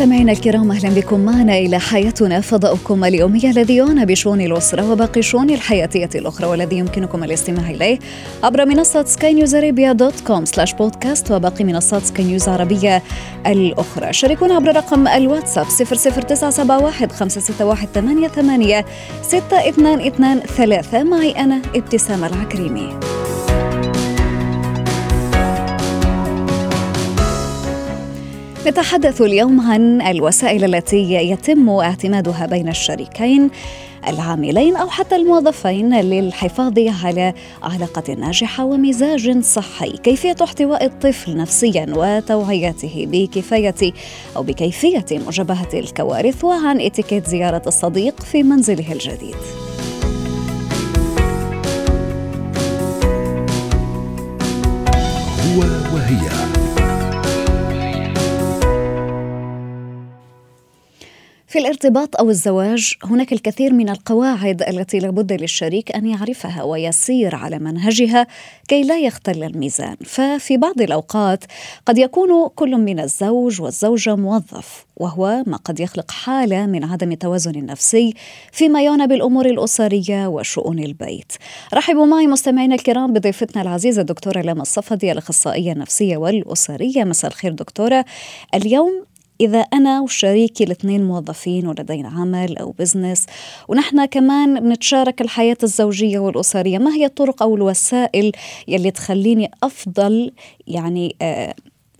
مستمعينا 0.00 0.32
الكرام 0.32 0.72
أهلا 0.72 0.88
بكم 0.88 1.20
معنا 1.20 1.58
إلى 1.58 1.78
حياتنا 1.78 2.40
فضاؤكم 2.40 3.04
اليومي 3.04 3.50
الذي 3.50 3.76
يعنى 3.76 4.06
بشؤون 4.06 4.40
الأسرة 4.40 4.92
وباقي 4.92 5.20
الشؤون 5.20 5.50
الحياتية 5.50 6.08
الأخرى 6.14 6.46
والذي 6.46 6.78
يمكنكم 6.78 7.24
الاستماع 7.24 7.70
إليه 7.70 7.98
عبر 8.42 8.66
منصة 8.66 9.04
سكاي 9.04 9.34
نيوز 9.34 9.54
ارابيا 9.54 9.92
dot 9.92 10.20
com 10.20 10.44
slash 10.44 10.72
podcast 10.74 11.30
وباقي 11.30 11.64
منصات 11.64 12.02
سكاي 12.02 12.24
نيوز 12.24 12.48
عربيه 12.48 13.02
الأخرى. 13.46 14.12
شاركونا 14.12 14.54
عبر 14.54 14.76
رقم 14.76 15.08
الواتساب 15.08 15.66
00971 15.66 17.10
561 17.10 17.88
88 17.94 18.84
6223 19.22 21.06
معي 21.10 21.30
أنا 21.30 21.62
ابتسام 21.74 22.24
العكريمي. 22.24 23.19
نتحدث 28.66 29.22
اليوم 29.22 29.60
عن 29.60 30.02
الوسائل 30.02 30.74
التي 30.74 31.12
يتم 31.12 31.68
اعتمادها 31.68 32.46
بين 32.46 32.68
الشريكين 32.68 33.50
العاملين 34.08 34.76
أو 34.76 34.88
حتى 34.88 35.16
الموظفين 35.16 36.00
للحفاظ 36.00 36.78
على 37.04 37.34
علاقة 37.62 38.14
ناجحة 38.14 38.64
ومزاج 38.64 39.40
صحي، 39.40 39.90
كيفية 39.90 40.36
احتواء 40.42 40.84
الطفل 40.84 41.36
نفسيا 41.36 41.86
وتوعيته 41.96 43.06
بكفاية 43.10 43.92
أو 44.36 44.42
بكيفية 44.42 45.06
مجابهة 45.26 45.68
الكوارث 45.74 46.44
وعن 46.44 46.80
اتيكيت 46.80 47.26
زيارة 47.26 47.62
الصديق 47.66 48.22
في 48.22 48.42
منزله 48.42 48.92
الجديد. 48.92 49.36
هو 55.46 55.60
وهي 55.94 56.59
في 61.50 61.58
الارتباط 61.58 62.16
أو 62.16 62.30
الزواج 62.30 62.94
هناك 63.04 63.32
الكثير 63.32 63.72
من 63.72 63.88
القواعد 63.88 64.62
التي 64.62 64.98
لابد 64.98 65.32
للشريك 65.32 65.96
أن 65.96 66.06
يعرفها 66.06 66.62
ويسير 66.62 67.34
على 67.34 67.58
منهجها 67.58 68.26
كي 68.68 68.82
لا 68.82 68.98
يختل 68.98 69.42
الميزان 69.42 69.96
ففي 70.04 70.56
بعض 70.56 70.80
الأوقات 70.80 71.44
قد 71.86 71.98
يكون 71.98 72.48
كل 72.48 72.76
من 72.76 73.00
الزوج 73.00 73.60
والزوجة 73.62 74.16
موظف 74.16 74.86
وهو 74.96 75.42
ما 75.46 75.56
قد 75.56 75.80
يخلق 75.80 76.10
حالة 76.10 76.66
من 76.66 76.84
عدم 76.84 77.12
التوازن 77.12 77.54
النفسي 77.54 78.14
فيما 78.52 78.82
يعنى 78.82 79.06
بالأمور 79.06 79.46
الأسرية 79.46 80.26
وشؤون 80.26 80.78
البيت. 80.78 81.32
رحبوا 81.74 82.06
معي 82.06 82.26
مستمعينا 82.26 82.74
الكرام 82.74 83.12
بضيفتنا 83.12 83.62
العزيزة 83.62 84.00
الدكتورة 84.00 84.40
لما 84.40 84.62
الصفدي 84.62 85.12
الاخصائيه 85.12 85.72
النفسية 85.72 86.16
والأسرية 86.16 87.04
مساء 87.04 87.30
الخير 87.30 87.52
دكتورة. 87.52 88.04
اليوم 88.54 89.09
إذا 89.40 89.58
أنا 89.58 90.00
وشريكي 90.00 90.64
الاثنين 90.64 91.04
موظفين 91.04 91.66
ولدينا 91.66 92.08
عمل 92.08 92.58
أو 92.58 92.70
بزنس 92.78 93.26
ونحن 93.68 94.04
كمان 94.04 94.60
بنتشارك 94.60 95.20
الحياة 95.20 95.56
الزوجية 95.62 96.18
والأسرية. 96.18 96.78
ما 96.78 96.90
هي 96.94 97.06
الطرق 97.06 97.42
أو 97.42 97.56
الوسائل 97.56 98.32
يلي 98.68 98.90
تخليني 98.90 99.50
أفضل 99.62 100.32
يعني 100.66 101.16
آه، 101.22 101.54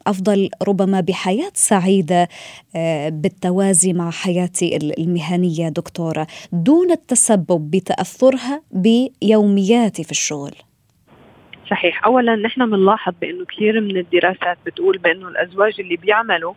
أفضل 0.06 0.50
ربما 0.68 1.00
بحياة 1.00 1.50
سعيدة 1.55 2.28
آه، 2.77 3.08
بالتوازي 3.08 3.92
مع 3.92 4.11
حياتي 4.11 4.77
المهنية 4.77 5.68
دكتورة 5.68 6.27
دون 6.52 6.90
التسبب 6.90 7.70
بتأثرها 7.70 8.62
بيومياتي 8.70 10.05
في 10.05 10.11
الشغل؟ 10.11 10.52
صحيح. 11.70 12.05
اولا 12.06 12.36
نحن 12.36 12.70
بنلاحظ 12.70 13.12
بأنه 13.20 13.45
كثير 13.45 13.80
من 13.80 13.96
الدراسات 13.96 14.58
بتقول 14.67 14.98
بأنه 14.98 15.29
الأزواج 15.29 15.80
اللي 15.80 15.96
بيعملوا 15.96 16.55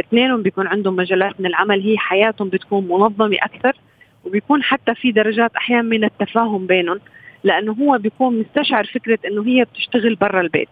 اثنينهم 0.00 0.42
بيكون 0.42 0.66
عندهم 0.66 0.96
مجالات 0.96 1.40
من 1.40 1.46
العمل 1.46 1.80
هي 1.80 1.98
حياتهم 1.98 2.48
بتكون 2.48 2.88
منظمة 2.88 3.36
أكثر 3.42 3.76
وبيكون 4.24 4.62
حتى 4.62 4.94
في 4.94 5.12
درجات 5.12 5.56
أحيانا 5.56 5.82
من 5.82 6.04
التفاهم 6.04 6.66
بينهم 6.66 7.00
لأنه 7.44 7.72
هو 7.72 7.98
بيكون 7.98 8.40
مستشعر 8.40 8.84
فكرة 8.84 9.18
إنه 9.26 9.46
هي 9.46 9.64
بتشتغل 9.64 10.14
برا 10.14 10.40
البيت. 10.40 10.68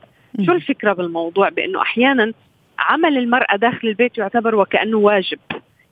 شو 0.47 0.53
الفكرة 0.53 0.93
بالموضوع؟ 0.93 1.49
بإنه 1.49 1.83
أحيانا 1.83 2.33
عمل 2.79 3.19
المرأة 3.19 3.57
داخل 3.57 3.89
البيت 3.89 4.19
يعتبر 4.19 4.55
وكأنه 4.55 4.97
واجب. 4.97 5.39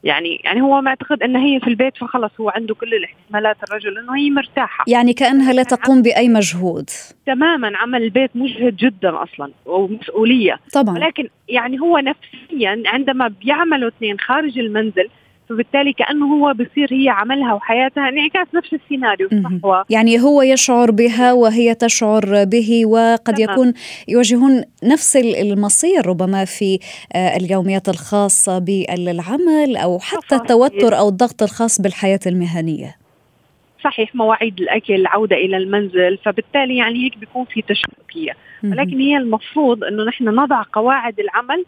يعني 0.05 0.41
يعني 0.45 0.63
هو 0.63 0.81
معتقد 0.81 1.23
إن 1.23 1.37
هي 1.37 1.61
في 1.61 1.67
البيت 1.67 1.97
فخلص 1.97 2.33
هو 2.41 2.49
عنده 2.49 2.75
كل 2.75 2.95
الاحتمالات 2.95 3.57
الرجل 3.69 3.99
إنه 3.99 4.17
هي 4.17 4.31
مرتاحة. 4.31 4.85
يعني 4.89 5.13
كأنها 5.13 5.53
لا 5.53 5.63
تقوم 5.63 6.03
بأي 6.03 6.29
مجهود. 6.29 6.91
تماما 7.27 7.77
عمل 7.77 8.03
البيت 8.03 8.31
مجهد 8.35 8.77
جدا 8.77 9.23
أصلا 9.23 9.53
ومسؤولية. 9.67 10.61
طبعا. 10.73 10.95
ولكن 10.95 11.29
يعني 11.49 11.81
هو 11.81 11.99
نفسيا 11.99 12.83
عندما 12.87 13.29
بيعملوا 13.29 13.89
اثنين 13.89 14.19
خارج 14.21 14.59
المنزل 14.59 15.09
فبالتالي 15.49 15.93
كأنه 15.93 16.27
هو 16.35 16.53
بصير 16.53 16.89
هي 16.93 17.09
عملها 17.09 17.55
وحياتها 17.55 18.09
انعكاس 18.09 18.47
نفس 18.55 18.75
السيناريو 18.75 19.29
صح؟ 19.63 19.85
يعني 19.91 20.21
هو 20.21 20.43
يشعر 20.43 20.91
بها 20.91 21.33
وهي 21.33 21.75
تشعر 21.75 22.45
به 22.45 22.87
وقد 22.87 23.35
تمام. 23.35 23.51
يكون 23.51 23.73
يواجهون 24.09 24.63
نفس 24.85 25.17
المصير 25.17 26.07
ربما 26.07 26.45
في 26.45 26.79
آه، 27.15 27.37
اليوميات 27.37 27.89
الخاصة 27.89 28.59
بالعمل 28.59 29.77
أو 29.77 29.99
حتى 29.99 30.35
التوتر 30.35 30.99
أو 30.99 31.09
الضغط 31.09 31.43
الخاص 31.43 31.81
بالحياة 31.81 32.21
المهنية. 32.27 32.97
صحيح 33.85 34.15
مواعيد 34.15 34.61
الأكل 34.61 34.95
العودة 34.95 35.37
إلى 35.37 35.57
المنزل 35.57 36.19
فبالتالي 36.25 36.77
يعني 36.77 37.05
هيك 37.05 37.19
بيكون 37.19 37.45
في 37.45 37.63
تشابكيه 37.63 38.33
ولكن 38.65 39.01
هي 39.01 39.17
المفروض 39.17 39.85
إنه 39.85 40.05
نحن 40.05 40.29
نضع 40.29 40.63
قواعد 40.73 41.21
العمل 41.21 41.65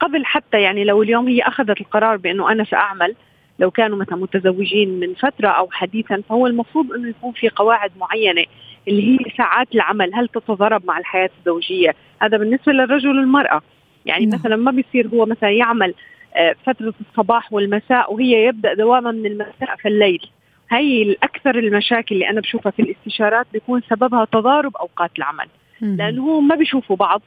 قبل 0.00 0.24
حتى 0.24 0.60
يعني 0.60 0.84
لو 0.84 1.02
اليوم 1.02 1.28
هي 1.28 1.42
أخذت 1.42 1.80
القرار 1.80 2.16
بأنه 2.16 2.52
أنا 2.52 2.64
سأعمل 2.64 3.14
لو 3.58 3.70
كانوا 3.70 3.98
مثلا 3.98 4.16
متزوجين 4.16 5.00
من 5.00 5.14
فترة 5.14 5.48
أو 5.48 5.68
حديثا 5.70 6.22
فهو 6.28 6.46
المفروض 6.46 6.92
أنه 6.92 7.08
يكون 7.08 7.32
في 7.32 7.48
قواعد 7.48 7.90
معينة 8.00 8.44
اللي 8.88 9.12
هي 9.12 9.18
ساعات 9.36 9.74
العمل 9.74 10.14
هل 10.14 10.28
تتضارب 10.28 10.86
مع 10.86 10.98
الحياة 10.98 11.30
الزوجية؟ 11.38 11.94
هذا 12.22 12.36
بالنسبة 12.36 12.72
للرجل 12.72 13.08
والمرأة. 13.08 13.62
يعني 14.06 14.26
نعم. 14.26 14.40
مثلا 14.40 14.56
ما 14.56 14.70
بيصير 14.70 15.08
هو 15.08 15.26
مثلا 15.26 15.50
يعمل 15.50 15.94
آه، 16.36 16.54
فترة 16.66 16.94
الصباح 17.00 17.52
والمساء 17.52 18.14
وهي 18.14 18.46
يبدأ 18.46 18.74
دوامها 18.74 19.12
من 19.12 19.26
المساء 19.26 19.76
في 19.78 19.88
الليل. 19.88 20.26
هي 20.70 21.02
الأكثر 21.02 21.58
المشاكل 21.58 22.14
اللي 22.14 22.30
أنا 22.30 22.40
بشوفها 22.40 22.72
في 22.72 22.82
الاستشارات 22.82 23.46
بيكون 23.52 23.82
سببها 23.90 24.24
تضارب 24.24 24.76
أوقات 24.76 25.10
العمل. 25.18 25.46
لأنه 25.80 26.22
هو 26.22 26.40
ما 26.40 26.54
بيشوفوا 26.54 26.96
بعض. 26.96 27.22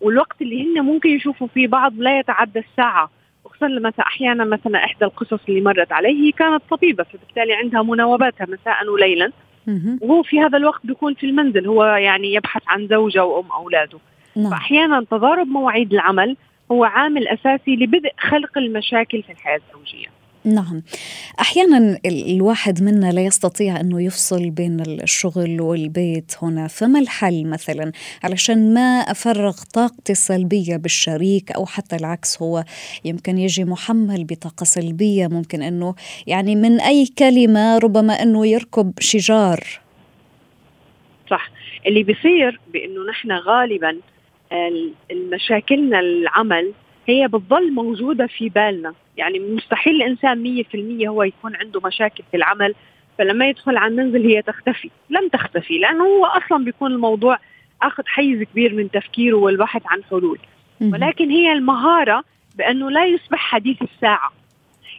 والوقت 0.00 0.42
اللي 0.42 0.64
هن 0.64 0.80
ممكن 0.80 1.08
يشوفوا 1.08 1.46
فيه 1.46 1.66
بعض 1.66 1.92
لا 1.98 2.18
يتعدى 2.18 2.58
الساعة 2.58 3.10
وخصوصا 3.44 3.68
مثلا 3.68 4.06
أحيانا 4.06 4.44
مثلا 4.44 4.84
إحدى 4.84 5.04
القصص 5.04 5.40
اللي 5.48 5.60
مرت 5.60 5.92
علي 5.92 6.08
هي 6.08 6.32
كانت 6.32 6.62
طبيبة 6.70 7.04
فبالتالي 7.04 7.54
عندها 7.54 7.82
مناوباتها 7.82 8.46
مساء 8.46 8.88
وليلا. 8.88 9.32
وهو 10.00 10.22
في 10.22 10.40
هذا 10.40 10.58
الوقت 10.58 10.80
بيكون 10.86 11.14
في 11.14 11.26
المنزل 11.26 11.66
هو 11.66 11.84
يعني 11.84 12.34
يبحث 12.34 12.62
عن 12.66 12.86
زوجة 12.88 13.24
وأم 13.24 13.50
أولاده. 13.52 13.98
نعم. 14.36 14.50
فاحيانا 14.50 15.04
تضارب 15.10 15.46
مواعيد 15.46 15.92
العمل 15.92 16.36
هو 16.72 16.84
عامل 16.84 17.28
أساسي 17.28 17.76
لبدء 17.76 18.12
خلق 18.18 18.58
المشاكل 18.58 19.22
في 19.22 19.32
الحياة 19.32 19.60
الزوجية. 19.68 20.06
نعم. 20.44 20.82
أحيانا 21.40 21.98
الواحد 22.06 22.82
منا 22.82 23.12
لا 23.12 23.24
يستطيع 23.24 23.80
أنه 23.80 24.02
يفصل 24.02 24.50
بين 24.50 24.80
الشغل 24.80 25.60
والبيت 25.60 26.32
هنا 26.42 26.68
فما 26.68 27.00
الحل 27.00 27.46
مثلا؟ 27.46 27.92
علشان 28.24 28.74
ما 28.74 28.80
أفرغ 28.80 29.56
طاقتي 29.74 30.12
السلبية 30.12 30.76
بالشريك 30.76 31.52
أو 31.52 31.66
حتى 31.66 31.96
العكس 31.96 32.42
هو 32.42 32.64
يمكن 33.04 33.38
يجي 33.38 33.64
محمل 33.64 34.24
بطاقة 34.24 34.64
سلبية 34.64 35.26
ممكن 35.26 35.62
أنه 35.62 35.94
يعني 36.26 36.56
من 36.56 36.80
أي 36.80 37.06
كلمة 37.18 37.78
ربما 37.78 38.12
أنه 38.22 38.46
يركب 38.46 38.92
شجار. 39.00 39.60
صح. 41.30 41.50
اللي 41.86 42.02
بيصير 42.02 42.60
بأنه 42.72 43.10
نحن 43.10 43.32
غالبا 43.32 43.96
المشاكلنا 45.10 46.00
العمل 46.00 46.72
هي 47.10 47.28
بتظل 47.28 47.72
موجودة 47.72 48.26
في 48.26 48.48
بالنا. 48.48 48.94
يعني 49.16 49.38
مستحيل 49.38 49.96
الإنسان 49.96 50.64
100% 51.04 51.08
هو 51.08 51.22
يكون 51.22 51.56
عنده 51.56 51.80
مشاكل 51.84 52.24
في 52.30 52.36
العمل 52.36 52.74
فلما 53.18 53.48
يدخل 53.48 53.76
على 53.76 53.90
المنزل 53.90 54.26
هي 54.26 54.42
تختفي. 54.42 54.90
لم 55.10 55.28
تختفي 55.28 55.78
لأنه 55.78 56.04
هو 56.04 56.26
أصلا 56.26 56.64
بيكون 56.64 56.92
الموضوع 56.92 57.38
أخذ 57.82 58.02
حيز 58.06 58.42
كبير 58.42 58.74
من 58.74 58.90
تفكيره 58.90 59.36
والبحث 59.36 59.82
عن 59.86 60.02
حلول. 60.10 60.38
ولكن 60.92 61.30
هي 61.30 61.52
المهارة 61.52 62.24
بأنه 62.56 62.90
لا 62.90 63.04
يصبح 63.06 63.38
حديث 63.38 63.82
الساعة. 63.82 64.32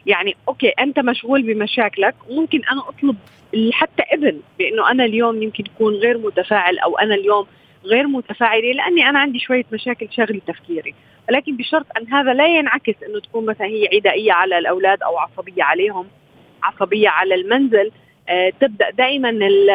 يعني 0.06 0.36
أوكي 0.48 0.68
أنت 0.68 0.98
مشغول 0.98 1.42
بمشاكلك 1.42 2.14
ممكن 2.30 2.60
أنا 2.72 2.88
أطلب 2.88 3.16
حتى 3.72 4.02
ابن 4.12 4.40
بأنه 4.58 4.90
أنا 4.90 5.04
اليوم 5.04 5.42
يمكن 5.42 5.64
يكون 5.74 5.94
غير 5.94 6.18
متفاعل 6.18 6.78
أو 6.78 6.98
أنا 6.98 7.14
اليوم 7.14 7.46
غير 7.84 8.06
متفاعله 8.06 8.72
لأني 8.72 9.08
أنا 9.08 9.18
عندي 9.18 9.38
شوية 9.38 9.64
مشاكل 9.72 10.08
شغل 10.10 10.40
تفكيري. 10.46 10.94
ولكن 11.28 11.56
بشرط 11.56 11.86
أن 11.98 12.12
هذا 12.12 12.34
لا 12.34 12.46
ينعكس 12.46 12.94
أنه 13.08 13.20
تكون 13.20 13.46
مثلا 13.46 13.66
هي 13.66 13.88
عدائية 13.94 14.32
على 14.32 14.58
الأولاد 14.58 15.02
أو 15.02 15.18
عصبية 15.18 15.62
عليهم 15.62 16.06
عصبية 16.62 17.08
على 17.08 17.34
المنزل. 17.34 17.90
آه 18.28 18.52
تبدأ 18.60 18.90
دائما 18.90 19.30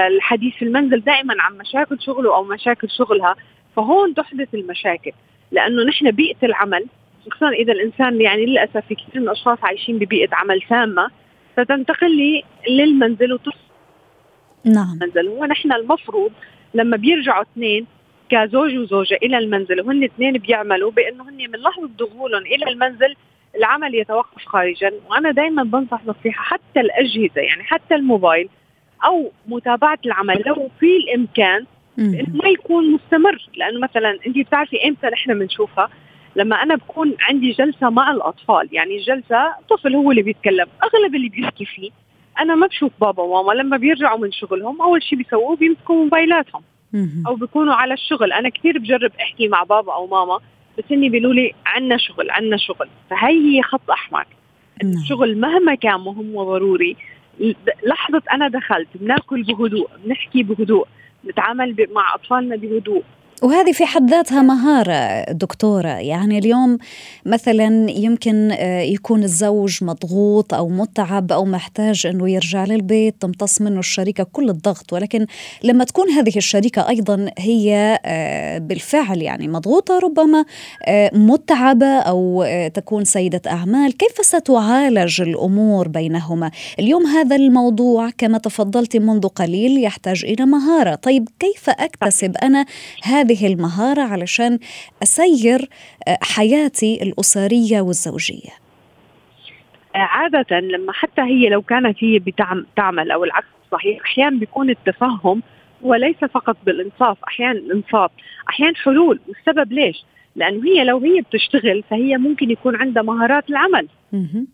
الحديث 0.07 0.55
في 0.55 0.65
المنزل 0.65 0.99
دائما 0.99 1.35
عن 1.39 1.57
مشاكل 1.57 2.01
شغله 2.01 2.35
أو 2.35 2.43
مشاكل 2.43 2.89
شغلها 2.89 3.35
فهون 3.75 4.13
تحدث 4.13 4.53
المشاكل. 4.53 5.11
لأنه 5.51 5.83
نحن 5.83 6.11
بيئة 6.11 6.37
العمل 6.43 6.85
خصوصا 7.21 7.49
إذا 7.49 7.73
الإنسان 7.73 8.21
يعني 8.21 8.45
للأسف 8.45 8.85
في 8.87 8.95
كثير 8.95 9.21
من 9.21 9.23
الأشخاص 9.23 9.57
عايشين 9.63 9.97
ببيئة 9.97 10.35
عمل 10.35 10.61
سامه 10.69 11.09
فتنتقل 11.57 12.17
لي 12.17 12.43
للمنزل 12.69 13.33
وتصل 13.33 13.57
نعم. 14.65 14.93
المنزل. 14.93 15.27
ونحن 15.27 15.71
المفروض 15.71 16.31
لما 16.73 16.97
بيرجعوا 16.97 17.41
اثنين 17.41 17.85
كزوج 18.29 18.77
وزوجة 18.77 19.17
إلى 19.23 19.37
المنزل 19.37 19.81
وهن 19.81 20.03
اثنين 20.03 20.33
بيعملوا 20.33 20.91
بأنه 20.91 21.23
هن 21.23 21.37
من 21.37 21.59
لحظة 21.59 21.89
دخولهم 21.99 22.41
إلى 22.41 22.71
المنزل 22.71 23.15
العمل 23.55 23.95
يتوقف 23.95 24.45
خارجا. 24.45 24.91
وأنا 25.09 25.31
دائما 25.31 25.63
بنصح 25.63 26.01
نصيحة 26.05 26.43
حتى 26.43 26.79
الأجهزة 26.79 27.41
يعني 27.41 27.63
حتى 27.63 27.95
الموبايل 27.95 28.49
أو 29.05 29.31
متابعة 29.47 29.99
العمل 30.05 30.43
لو 30.45 30.69
في 30.79 30.97
الإمكان 30.97 31.65
إنه 31.99 32.25
ما 32.43 32.49
يكون 32.49 32.91
مستمر. 32.91 33.47
لأنه 33.55 33.79
مثلا 33.79 34.19
انت 34.27 34.37
بتعرفي 34.37 34.87
إمتى 34.87 35.07
نحن 35.07 35.39
بنشوفها؟ 35.39 35.89
لما 36.35 36.63
أنا 36.63 36.75
بكون 36.75 37.15
عندي 37.19 37.51
جلسة 37.51 37.89
مع 37.89 38.11
الأطفال 38.11 38.69
يعني 38.71 38.97
جلسة 38.97 39.53
طفل 39.69 39.95
هو 39.95 40.11
اللي 40.11 40.21
بيتكلم 40.21 40.67
أغلب 40.83 41.15
اللي 41.15 41.29
بيحكي 41.29 41.65
فيه. 41.65 41.89
أنا 42.39 42.55
ما 42.55 42.67
بشوف 42.67 42.91
بابا 43.01 43.23
وماما 43.23 43.53
لما 43.61 43.77
بيرجعوا 43.77 44.19
من 44.19 44.31
شغلهم 44.31 44.81
أول 44.81 45.03
شيء 45.03 45.17
بيسووه 45.17 45.55
بيمسكوا 45.55 45.95
موبايلاتهم. 45.95 46.61
أو 47.27 47.35
بيكونوا 47.35 47.73
على 47.73 47.93
الشغل. 47.93 48.33
أنا 48.33 48.49
كثير 48.49 48.79
بجرب 48.79 49.11
أحكي 49.21 49.47
مع 49.47 49.63
بابا 49.63 49.93
أو 49.93 50.07
ماما 50.07 50.39
بس 50.77 50.83
اني 50.91 51.09
بيقولوا 51.09 51.33
لي 51.33 51.53
عنا 51.65 51.97
شغل 51.97 52.31
عنا 52.31 52.57
شغل. 52.57 52.87
فهي 53.09 53.57
هي 53.57 53.61
خط 53.61 53.91
أحمر. 53.91 54.25
نعم. 54.83 54.93
الشغل 54.93 55.37
مهما 55.37 55.75
كان 55.75 55.99
مهم 55.99 56.35
وضروري 56.35 56.95
لحظة 57.83 58.21
أنا 58.31 58.47
دخلت 58.47 58.87
بناكل 58.95 59.43
بهدوء 59.43 59.89
بنحكي 60.05 60.43
بهدوء 60.43 60.87
نتعامل 61.25 61.87
مع 61.91 62.15
أطفالنا 62.15 62.55
بهدوء. 62.55 63.03
وهذه 63.41 63.71
في 63.71 63.85
حد 63.85 64.09
ذاتها 64.09 64.41
مهارة 64.41 65.31
دكتورة. 65.31 65.89
يعني 65.89 66.37
اليوم 66.37 66.77
مثلا 67.25 67.91
يمكن 67.91 68.51
آه، 68.51 68.81
يكون 68.81 69.23
الزوج 69.23 69.83
مضغوط 69.83 70.53
أو 70.53 70.69
متعب 70.69 71.31
أو 71.31 71.45
محتاج 71.45 72.07
أنه 72.07 72.29
يرجع 72.29 72.65
للبيت 72.65 73.15
تمتص 73.21 73.61
منه 73.61 73.79
الشريكة 73.79 74.23
كل 74.23 74.49
الضغط. 74.49 74.93
ولكن 74.93 75.25
لما 75.63 75.83
تكون 75.83 76.09
هذه 76.09 76.37
الشريكة 76.37 76.89
أيضا 76.89 77.29
هي 77.37 77.99
آه، 78.05 78.57
بالفعل 78.57 79.21
يعني 79.21 79.47
مضغوطة 79.47 79.99
ربما 79.99 80.45
آه، 80.85 81.11
متعبة 81.13 81.99
أو 81.99 82.45
تكون 82.73 83.05
سيدة 83.05 83.41
أعمال 83.47 83.97
كيف 83.97 84.25
ستعالج 84.25 85.21
الأمور 85.21 85.87
بينهما؟ 85.87 86.51
اليوم 86.79 87.05
هذا 87.05 87.35
الموضوع 87.35 88.09
كما 88.17 88.37
تفضلت 88.37 88.97
منذ 88.97 89.27
قليل 89.27 89.83
يحتاج 89.83 90.25
إلى 90.25 90.45
مهارة. 90.45 90.95
طيب 90.95 91.29
كيف 91.39 91.69
أكتسب 91.69 92.37
أنا 92.43 92.65
هذا 93.03 93.26
هذه 93.27 93.53
المهارة 93.53 94.01
علشان 94.01 94.59
أسير 95.03 95.69
آه، 96.07 96.17
حياتي 96.21 96.99
الأسرية 97.03 97.81
والزوجية. 97.81 98.49
عادة 99.95 100.59
لما 100.59 100.93
حتى 100.93 101.21
هي 101.21 101.49
لو 101.49 101.61
كانت 101.61 101.97
هي 102.03 102.19
بتعمل 102.19 103.11
أو 103.11 103.23
العكس 103.23 103.47
صحيح 103.71 104.01
أحيانا 104.01 104.39
بيكون 104.39 104.69
التفهم 104.69 105.43
وليس 105.81 106.17
فقط 106.17 106.57
بالإنصاف 106.65 107.17
أحيانا 107.27 107.59
الإنصاف 107.59 108.11
أحيانا 108.49 108.75
حلول. 108.75 109.19
والسبب 109.27 109.73
ليش؟ 109.73 110.05
لأنه 110.35 110.65
هي 110.65 110.83
لو 110.83 110.97
هي 110.97 111.21
بتشتغل 111.21 111.83
فهي 111.89 112.17
ممكن 112.17 112.51
يكون 112.51 112.75
عندها 112.75 113.03
مهارات 113.03 113.49
العمل. 113.49 113.87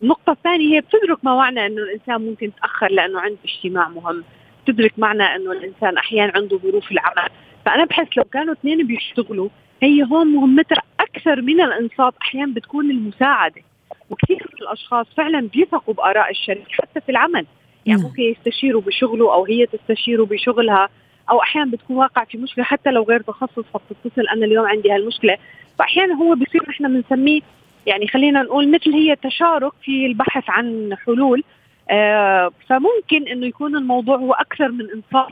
النقطة 0.04 0.32
الثانية 0.32 0.76
هي 0.76 0.82
بتدرك 0.82 1.26
ما 1.26 1.36
معنى 1.36 1.66
أنه 1.66 1.82
الإنسان 1.82 2.22
ممكن 2.22 2.48
يتأخر 2.48 2.88
لأنه 2.88 3.20
عنده 3.20 3.38
اجتماع 3.46 3.90
مهم. 3.90 4.24
تدرك 4.68 4.94
معنى 4.98 5.24
أنه 5.24 5.52
الإنسان 5.52 5.98
أحيانا 5.98 6.32
عنده 6.36 6.58
ظروف 6.58 6.92
العمل. 6.92 7.30
فأنا 7.66 7.86
بحس 7.86 8.08
لو 8.18 8.24
كانوا 8.24 8.54
اثنين 8.54 8.88
بيشتغلوا 8.88 9.50
هي 9.84 10.04
هون 10.04 10.28
مهمتها 10.28 10.82
أكثر 11.00 11.42
من 11.42 11.62
الانصات 11.62 12.14
أحيانا 12.22 12.54
بتكون 12.54 12.92
المساعدة 12.92 13.62
وكثير 14.10 14.48
من 14.54 14.62
الأشخاص 14.62 15.06
فعلا 15.18 15.50
بيثقوا 15.54 15.94
بآراء 15.94 16.32
الشريك 16.32 16.68
حتى 16.72 17.02
في 17.02 17.10
العمل 17.10 17.46
يعني 17.86 18.02
نعم. 18.02 18.10
ممكن 18.10 18.24
يستشيروا 18.24 18.82
بشغله 18.82 19.34
أو 19.34 19.46
هي 19.46 19.66
تستشيره 19.66 20.26
بشغلها 20.26 20.90
أو 21.30 21.42
أحيانا 21.42 21.72
بتكون 21.72 21.96
واقع 21.96 22.24
في 22.24 22.38
مشكلة 22.38 22.64
حتى 22.64 22.92
لو 22.92 23.04
غير 23.04 23.22
تخصص 23.22 23.64
فبتتصل 23.74 24.28
أنا 24.28 24.46
اليوم 24.46 24.66
عندي 24.66 24.92
هالمشكلة 24.92 25.38
فأحيانا 25.80 26.14
هو 26.14 26.36
بصير 26.36 26.70
نحن 26.70 26.88
بنسميه 26.88 27.42
يعني 27.86 28.08
خلينا 28.08 28.42
نقول 28.42 28.72
مثل 28.72 28.94
هي 28.94 29.16
تشارك 29.16 29.72
في 29.84 30.06
البحث 30.06 30.44
عن 30.48 30.96
حلول 31.06 31.44
آه 31.90 32.52
فممكن 32.68 33.28
إنه 33.32 33.46
يكون 33.46 33.76
الموضوع 33.76 34.18
هو 34.18 34.34
أكثر 34.34 34.72
من 34.72 34.88
انصاف 34.90 35.32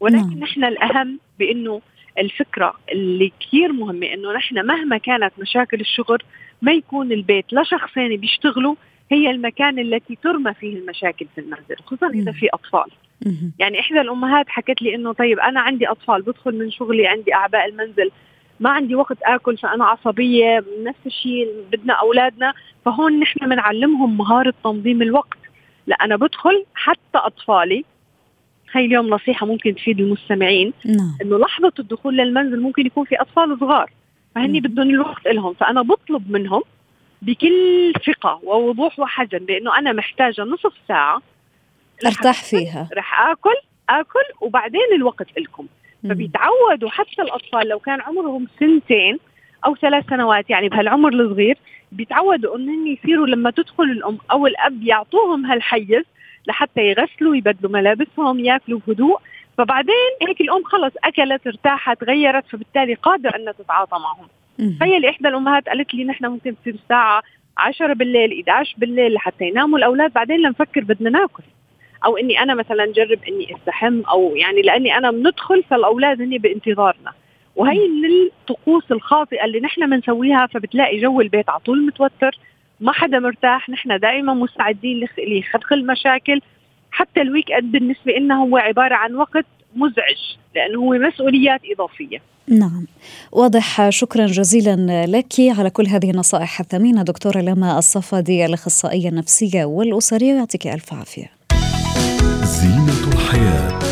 ولكن 0.00 0.16
نعم. 0.16 0.38
نحن 0.38 0.64
الأهم 0.64 1.18
بأنه 1.38 1.80
الفكرة 2.18 2.74
اللي 2.92 3.32
كثير 3.40 3.72
مهمة 3.72 4.06
إنه 4.06 4.32
نحن 4.32 4.66
مهما 4.66 4.98
كانت 4.98 5.32
مشاكل 5.38 5.80
الشغل 5.80 6.18
ما 6.62 6.72
يكون 6.72 7.12
البيت 7.12 7.52
لا 7.52 7.62
شخصين 7.62 8.16
بيشتغلوا 8.16 8.74
هي 9.10 9.30
المكان 9.30 9.78
التي 9.78 10.18
ترمى 10.22 10.54
فيه 10.54 10.76
المشاكل 10.76 11.26
في 11.34 11.40
المنزل 11.40 11.76
خصوصا 11.86 12.08
إذا 12.08 12.32
في 12.32 12.48
أطفال. 12.52 12.90
يعني 13.58 13.80
إحدى 13.80 14.00
الأمهات 14.00 14.48
حكت 14.48 14.82
لي 14.82 14.94
إنه 14.94 15.12
طيب 15.12 15.38
أنا 15.38 15.60
عندي 15.60 15.88
أطفال 15.88 16.22
بدخل 16.22 16.58
من 16.58 16.70
شغلي 16.70 17.06
عندي 17.06 17.34
أعباء 17.34 17.68
المنزل 17.68 18.10
ما 18.60 18.70
عندي 18.70 18.94
وقت 18.94 19.16
آكل 19.22 19.56
فأنا 19.56 19.84
عصبية 19.84 20.64
نفس 20.82 20.98
الشيء 21.06 21.48
بدنا 21.72 21.92
أولادنا 21.94 22.54
فهون 22.84 23.20
نحن 23.20 23.48
بنعلمهم 23.48 24.16
مهارة 24.18 24.54
تنظيم 24.64 25.02
الوقت. 25.02 25.38
لا 25.86 25.96
أنا 25.96 26.16
بدخل 26.16 26.64
حتى 26.74 26.98
أطفالي 27.18 27.84
هي 28.72 28.84
اليوم 28.84 29.08
نصيحة 29.08 29.46
ممكن 29.46 29.74
تفيد 29.74 30.00
المستمعين 30.00 30.72
نعم. 30.84 31.16
إنه 31.22 31.38
لحظة 31.38 31.72
الدخول 31.78 32.16
للمنزل 32.16 32.60
ممكن 32.60 32.86
يكون 32.86 33.04
في 33.04 33.20
أطفال 33.20 33.58
صغار. 33.60 33.90
فهني 34.34 34.60
بدهم 34.60 34.90
الوقت 34.90 35.26
لهم 35.26 35.54
فأنا 35.54 35.82
بطلب 35.82 36.30
منهم 36.30 36.62
بكل 37.22 37.92
ثقة 38.06 38.40
ووضوح 38.42 38.98
وحزم 38.98 39.38
بإنه 39.38 39.78
أنا 39.78 39.92
محتاجة 39.92 40.42
نصف 40.42 40.72
ساعة 40.88 41.22
أرتاح 42.06 42.44
فيها. 42.44 42.88
رح 42.96 43.28
آكل 43.30 43.54
آكل 43.90 44.24
وبعدين 44.40 44.80
الوقت 44.94 45.38
لكم 45.38 45.66
فبيتعودوا 46.04 46.90
حتى 46.90 47.22
الأطفال 47.22 47.68
لو 47.68 47.78
كان 47.78 48.00
عمرهم 48.00 48.46
سنتين 48.60 49.18
أو 49.66 49.76
ثلاث 49.76 50.04
سنوات 50.10 50.50
يعني 50.50 50.68
بهالعمر 50.68 51.12
الصغير 51.12 51.58
بيتعودوا 51.92 52.56
إنهم 52.56 52.86
يصيروا 52.86 53.26
لما 53.26 53.50
تدخل 53.50 53.84
الأم 53.84 54.18
أو 54.30 54.46
الأب 54.46 54.82
يعطوهم 54.82 55.46
هالحيز 55.46 56.04
لحتى 56.48 56.80
يغسلوا 56.80 57.36
يبدلوا 57.36 57.72
ملابسهم 57.72 58.40
ياكلوا 58.40 58.80
بهدوء 58.86 59.20
فبعدين 59.58 60.10
هيك 60.28 60.40
الأم 60.40 60.64
خلص 60.64 60.92
أكلت 61.04 61.46
ارتاحت 61.46 62.04
غيرت 62.04 62.44
فبالتالي 62.46 62.94
قادرة 62.94 63.36
إنها 63.36 63.52
تتعاطى 63.52 63.98
معهم. 63.98 64.26
تخيل 64.76 65.06
إحدى 65.06 65.28
الأمهات 65.28 65.68
قالت 65.68 65.94
لي 65.94 66.04
نحن 66.04 66.26
ممكن 66.26 66.54
تصير 66.60 66.74
الساعة 66.74 67.22
10 67.58 67.92
بالليل 67.92 68.32
11 68.32 68.74
بالليل 68.78 69.14
لحتى 69.14 69.44
يناموا 69.44 69.78
الأولاد. 69.78 70.12
بعدين 70.12 70.40
لنفكر 70.40 70.80
بدنا 70.80 71.10
ناكل. 71.10 71.42
أو 72.04 72.16
إني 72.16 72.42
أنا 72.42 72.54
مثلا 72.54 72.92
جرب 72.92 73.18
إني 73.28 73.56
أستحم 73.56 74.00
أو 74.00 74.36
يعني 74.36 74.62
لأني 74.62 74.96
أنا 74.98 75.10
بندخل 75.10 75.62
فالأولاد 75.70 76.22
هني 76.22 76.38
بانتظارنا. 76.38 77.12
وهي 77.56 77.88
من 77.88 78.10
الطقوس 78.10 78.92
الخاطئة 78.92 79.44
اللي 79.44 79.60
نحن 79.60 79.90
بنسويها 79.90 80.46
فبتلاقي 80.46 81.00
جو 81.00 81.20
البيت 81.20 81.50
على 81.50 81.60
طول 81.60 81.86
متوتر. 81.86 82.38
ما 82.80 82.92
حدا 82.92 83.18
مرتاح 83.18 83.68
نحن 83.68 83.98
دائما 83.98 84.34
مستعدين 84.34 85.06
لخلق 85.18 85.72
المشاكل. 85.72 86.40
حتى 86.90 87.20
ال 87.20 87.52
weekend 87.52 87.72
بالنسبة 87.72 88.12
لنا 88.12 88.34
هو 88.34 88.56
عبارة 88.56 88.94
عن 88.94 89.14
وقت 89.14 89.46
مزعج 89.76 90.36
لأنه 90.54 90.78
هو 90.78 90.92
مسؤوليات 90.92 91.60
إضافية. 91.74 92.18
نعم. 92.48 92.86
واضح. 93.32 93.90
شكرا 93.90 94.26
جزيلا 94.26 95.06
لك. 95.06 95.32
على 95.58 95.70
كل 95.70 95.86
هذه 95.86 96.10
النصائح 96.10 96.60
الثمينة 96.60 97.02
دكتورة 97.02 97.38
لما 97.38 97.78
الصفدي 97.78 98.46
الأخصائية 98.46 99.08
النفسية 99.08 99.64
والأسرية 99.64 100.34
يعطيك 100.34 100.66
ألف 100.66 100.94
عافية. 100.94 101.30
زينة 102.42 103.14
الحياة. 103.14 103.87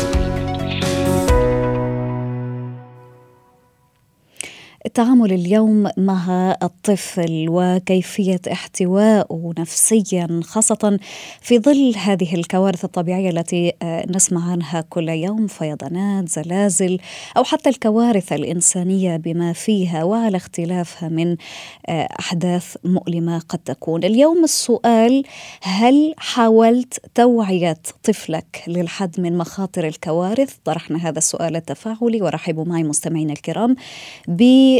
التعامل 4.87 5.33
اليوم 5.33 5.89
مع 5.97 6.55
الطفل 6.63 7.45
وكيفية 7.49 8.41
احتوائه 8.51 9.53
نفسيا 9.59 10.39
خاصة 10.43 10.99
في 11.41 11.59
ظل 11.59 11.93
هذه 11.97 12.35
الكوارث 12.35 12.85
الطبيعية 12.85 13.29
التي 13.29 13.73
آه، 13.81 14.05
نسمع 14.09 14.51
عنها 14.51 14.81
كل 14.81 15.09
يوم 15.09 15.47
فيضانات 15.47 16.29
زلازل 16.29 16.99
أو 17.37 17.43
حتى 17.43 17.69
الكوارث 17.69 18.33
الإنسانية 18.33 19.17
بما 19.17 19.53
فيها 19.53 20.03
وعلى 20.03 20.37
اختلافها 20.37 21.09
من 21.09 21.37
آه، 21.87 22.09
أحداث 22.19 22.75
مؤلمة 22.83 23.39
قد 23.39 23.59
تكون. 23.59 24.03
اليوم 24.03 24.43
السؤال 24.43 25.23
هل 25.61 26.13
حاولت 26.17 27.01
توعية 27.15 27.77
طفلك 28.03 28.63
للحد 28.67 29.19
من 29.21 29.37
مخاطر 29.37 29.87
الكوارث؟ 29.87 30.55
طرحنا 30.65 31.09
هذا 31.09 31.17
السؤال 31.17 31.55
التفاعلي 31.55 32.21
ورحبوا 32.21 32.65
معي 32.65 32.83
مستمعينا 32.83 33.33
الكرام 33.33 33.75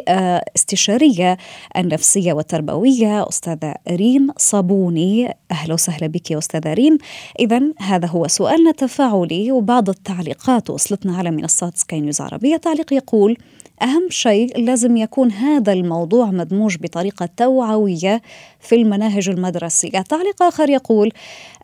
باستشاريه 0.08 1.38
النفسية 1.78 2.34
والتربوية 2.34 3.30
أستاذة 3.30 3.76
ريم 3.90 4.28
صابوني. 4.38 5.36
أهلا 5.52 5.74
وسهلا 5.74 6.08
بك 6.08 6.32
يا 6.32 6.38
أستاذة 6.38 6.74
ريم 6.74 6.98
اذا 7.40 7.62
هذا 7.78 8.08
هو 8.08 8.28
سؤالنا 8.28 8.70
التفاعلي 8.70 9.52
وبعض 9.52 9.90
التعليقات 9.90 10.70
وصلتنا 10.70 11.18
على 11.18 11.32
منصات 11.32 11.78
سكاي 11.78 12.02
نيوز 12.02 12.22
عربية. 12.22 12.58
تعليق 12.58 12.94
يقول 12.94 13.38
أهم 13.82 14.08
شيء 14.10 14.60
لازم 14.60 14.98
يكون 14.98 15.32
هذا 15.32 15.74
الموضوع 15.74 16.26
مدموج 16.26 16.78
بطريقة 16.82 17.30
توعوية 17.38 18.22
في 18.60 18.76
المناهج 18.76 19.30
المدرسية. 19.30 20.02
تعليق 20.02 20.44
آخر 20.44 20.70
يقول 20.70 21.12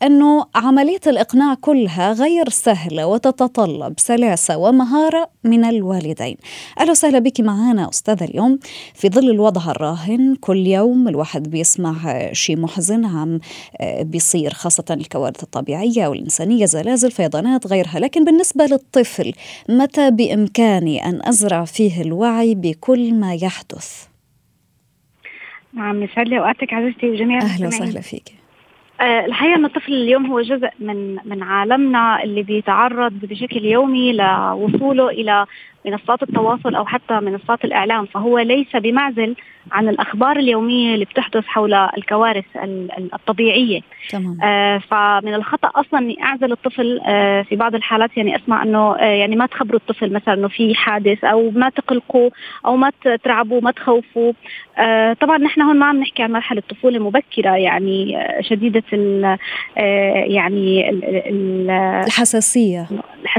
أنه 0.03 0.45
عملية 0.55 0.99
الإقناع 1.07 1.53
كلها 1.53 2.13
غير 2.13 2.49
سهلة 2.49 3.07
وتتطلب 3.07 3.93
سلاسة 3.97 4.57
ومهارة 4.57 5.29
من 5.43 5.65
الوالدين. 5.65 6.37
أهلا 6.79 6.91
وسهلا 6.91 7.19
بك 7.19 7.39
معنا 7.39 7.87
أستاذة 8.13 8.29
اليوم 8.29 8.60
في 8.96 9.10
ظل 9.10 9.29
الوضع 9.29 9.72
الراهن 9.72 10.36
كل 10.41 10.67
يوم 10.67 11.08
الواحد 11.08 11.50
بيسمع 11.50 11.93
شيء 12.32 12.60
محزن 12.60 13.05
عم 13.05 13.39
آه، 13.82 14.03
بيصير 14.03 14.51
خاصة 14.53 14.86
الكوارث 14.91 15.43
الطبيعية 15.43 16.08
والإنسانية 16.08 16.65
زلازل 16.65 17.12
فيضانات 17.12 17.67
غيرها. 17.67 18.00
لكن 18.00 18.25
بالنسبة 18.25 18.65
للطفل 18.65 19.34
متى 19.70 20.12
بإمكاني 20.12 21.05
أن 21.05 21.20
أزرع 21.24 21.65
فيه 21.65 22.01
الوعي 22.01 22.55
بكل 22.55 23.13
ما 23.13 23.34
يحدث؟ 23.34 24.08
نعم 25.74 26.03
يسعد 26.03 26.27
لي 26.27 26.39
أوقاتك 26.39 26.74
عزيزتي 26.74 27.10
وجميع 27.10 27.41
أهلا 27.41 27.67
وسهلا 27.67 28.01
فيك. 28.01 28.43
آه، 29.01 29.25
الحقيقة 29.25 29.55
إن 29.55 29.65
الطفل 29.65 29.93
اليوم 29.93 30.25
هو 30.25 30.41
جزء 30.41 30.70
من 30.79 31.17
من 31.25 31.43
عالمنا 31.43 32.24
اللي 32.24 32.43
بيتعرض 32.43 33.13
بشكل 33.13 33.65
يومي 33.65 34.13
لوصوله 34.13 35.10
إلى 35.10 35.46
منصات 35.85 36.23
التواصل 36.23 36.75
أو 36.75 36.85
حتى 36.85 37.13
منصات 37.13 37.65
الإعلام 37.65 38.05
فهو 38.05 38.39
ليس 38.39 38.75
بمعزل 38.75 39.35
عن 39.71 39.89
الأخبار 39.89 40.37
اليومية 40.37 40.93
اللي 40.93 41.05
بتحدث 41.05 41.45
حول 41.45 41.73
الكوارث 41.73 42.45
الطبيعية. 43.13 43.81
تمام. 44.09 44.37
آه 44.43 44.77
فمن 44.77 45.33
الخطأ 45.33 45.71
أصلا 45.75 45.99
إني 45.99 46.23
أعزل 46.23 46.51
الطفل 46.51 46.99
آه 47.05 47.41
في 47.41 47.55
بعض 47.55 47.75
الحالات 47.75 48.17
يعني 48.17 48.35
أسمع 48.35 48.63
إنه 48.63 48.95
آه 48.95 49.03
يعني 49.03 49.35
ما 49.35 49.45
تخبروا 49.45 49.79
الطفل 49.79 50.13
مثلا 50.13 50.33
إنه 50.33 50.47
في 50.47 50.75
حادث 50.75 51.23
أو 51.23 51.51
ما 51.51 51.69
تقلقوا 51.69 52.29
أو 52.65 52.75
ما 52.75 52.91
ترعبوا 53.23 53.61
ما 53.61 53.71
تخوفوا 53.71 54.33
آه 54.77 55.13
طبعا 55.13 55.37
نحن 55.37 55.61
هون 55.61 55.79
ما 55.79 55.85
عم 55.85 55.99
نحكي 55.99 56.23
عن 56.23 56.31
مرحلة 56.31 56.63
طفوله 56.69 56.99
مبكرة 56.99 57.55
يعني 57.55 58.17
آه 58.17 58.41
شديدة 58.41 58.83
ال 58.93 59.25
آه 59.77 60.23
يعني 60.27 60.89
ال 60.89 61.03
ال 61.05 61.69
الحساسية. 62.05 62.87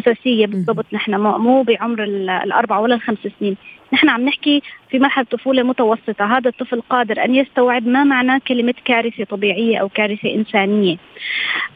الحساسيه 0.07 0.47
بالضبط. 0.47 0.87
نحن 0.93 1.15
مو 1.21 1.63
بعمر 1.63 2.05
الأربع 2.45 2.79
ولا 2.79 2.95
الخمس 2.95 3.19
سنين. 3.41 3.57
نحن 3.93 4.09
عم 4.09 4.25
نحكي 4.25 4.63
في 4.91 4.99
مرحلة 4.99 5.25
طفولة 5.25 5.63
متوسطة. 5.63 6.37
هذا 6.37 6.49
الطفل 6.51 6.81
قادر 6.81 7.25
أن 7.25 7.35
يستوعب 7.35 7.87
ما 7.87 8.05
معنى 8.05 8.41
كلمة 8.41 8.75
كارثة 8.85 9.25
طبيعية 9.25 9.79
أو 9.79 9.89
كارثة 9.89 10.35
إنسانية. 10.35 10.97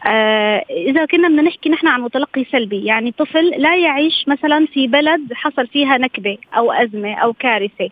آه 0.06 0.64
إذا 0.70 1.04
كنا 1.04 1.28
بدنا 1.28 1.42
نحكي 1.42 1.68
نحن 1.68 1.86
عن 1.86 2.00
متلقي 2.00 2.44
سلبي 2.44 2.84
يعني 2.84 3.12
طفل 3.12 3.50
لا 3.58 3.76
يعيش 3.76 4.24
مثلا 4.28 4.66
في 4.66 4.86
بلد 4.86 5.32
حصل 5.32 5.66
فيها 5.66 5.98
نكبة 5.98 6.38
أو 6.56 6.72
أزمة 6.72 7.14
أو 7.14 7.32
كارثة. 7.32 7.90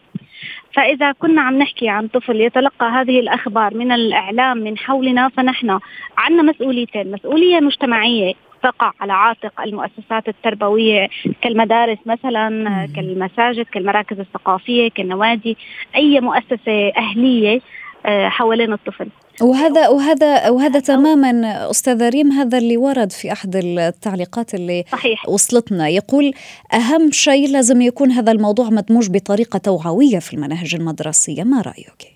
فإذا 0.72 1.12
كنا 1.12 1.42
عم 1.42 1.58
نحكي 1.58 1.88
عن 1.88 2.08
طفل 2.08 2.40
يتلقى 2.40 2.86
هذه 2.86 3.20
الأخبار 3.20 3.74
من 3.74 3.92
الإعلام 3.92 4.58
من 4.58 4.78
حولنا 4.78 5.28
فنحن 5.28 5.78
عندنا 6.18 6.42
مسؤوليتين. 6.42 7.12
مسؤولية 7.12 7.60
مجتمعية. 7.60 8.34
تقع 8.66 8.92
على 9.00 9.12
عاتق 9.12 9.60
المؤسسات 9.60 10.28
التربوية 10.28 11.08
كالمدارس 11.42 11.98
مثلا 12.06 12.88
كالمساجد 12.96 13.64
كالمراكز 13.64 14.20
الثقافية 14.20 14.88
كالنوادي 14.88 15.56
أي 15.96 16.20
مؤسسة 16.20 16.92
أهلية 16.96 17.60
آه، 18.06 18.28
حوالين 18.28 18.72
الطفل. 18.72 19.08
وهذا 19.42 19.88
وهذا 19.88 20.50
وهذا 20.50 20.80
تماما 20.80 21.30
أستاذة 21.70 22.08
ريم 22.08 22.32
هذا 22.32 22.58
اللي 22.58 22.76
ورد 22.76 23.12
في 23.12 23.32
أحد 23.32 23.56
التعليقات 23.56 24.54
اللي 24.54 24.84
صحيح. 24.92 25.28
وصلتنا. 25.28 25.88
يقول 25.88 26.32
أهم 26.74 27.10
شيء 27.12 27.48
لازم 27.48 27.80
يكون 27.80 28.10
هذا 28.10 28.32
الموضوع 28.32 28.70
مدموج 28.70 29.10
بطريقة 29.10 29.58
توعوية 29.58 30.18
في 30.18 30.34
المناهج 30.34 30.74
المدرسية. 30.74 31.44
ما 31.44 31.60
رأيك؟ 31.60 32.15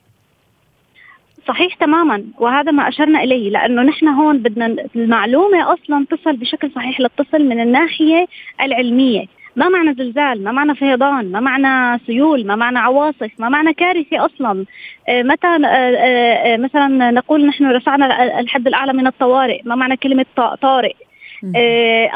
صحيح 1.49 1.75
تماما 1.75 2.25
وهذا 2.39 2.73
ما 2.73 2.89
أشرنا 2.89 3.23
إليه 3.23 3.51
لأنه 3.51 3.83
نحن 3.83 4.09
هون 4.09 4.39
بدنا 4.39 4.77
المعلومة 4.97 5.75
أصلا 5.75 6.07
تصل 6.11 6.37
بشكل 6.37 6.71
صحيح 6.71 7.01
للطفل 7.01 7.49
من 7.49 7.61
الناحية 7.61 8.27
العلمية. 8.61 9.25
ما 9.57 9.69
معنى 9.69 9.95
زلزال 9.95 10.45
ما 10.45 10.53
معنى 10.53 10.75
فيضان 10.75 11.33
ما 11.33 11.41
معنى 11.41 12.01
سيول 12.07 12.47
ما 12.47 12.57
معنى 12.57 12.79
عواصف 12.79 13.31
ما 13.39 13.49
معنى 13.49 13.73
كارثة 13.73 14.25
أصلا. 14.25 14.65
آه، 15.09 15.23
متى 15.23 15.47
آه، 15.47 15.67
آه، 15.67 16.57
مثلا 16.57 17.11
نقول 17.11 17.47
نحن 17.47 17.67
رفعنا 17.67 18.41
الحد 18.41 18.67
الأعلى 18.67 18.93
من 18.93 19.07
الطوارئ 19.07 19.61
ما 19.65 19.75
معنى 19.75 19.97
كلمة 19.97 20.27
طارئ. 20.63 20.95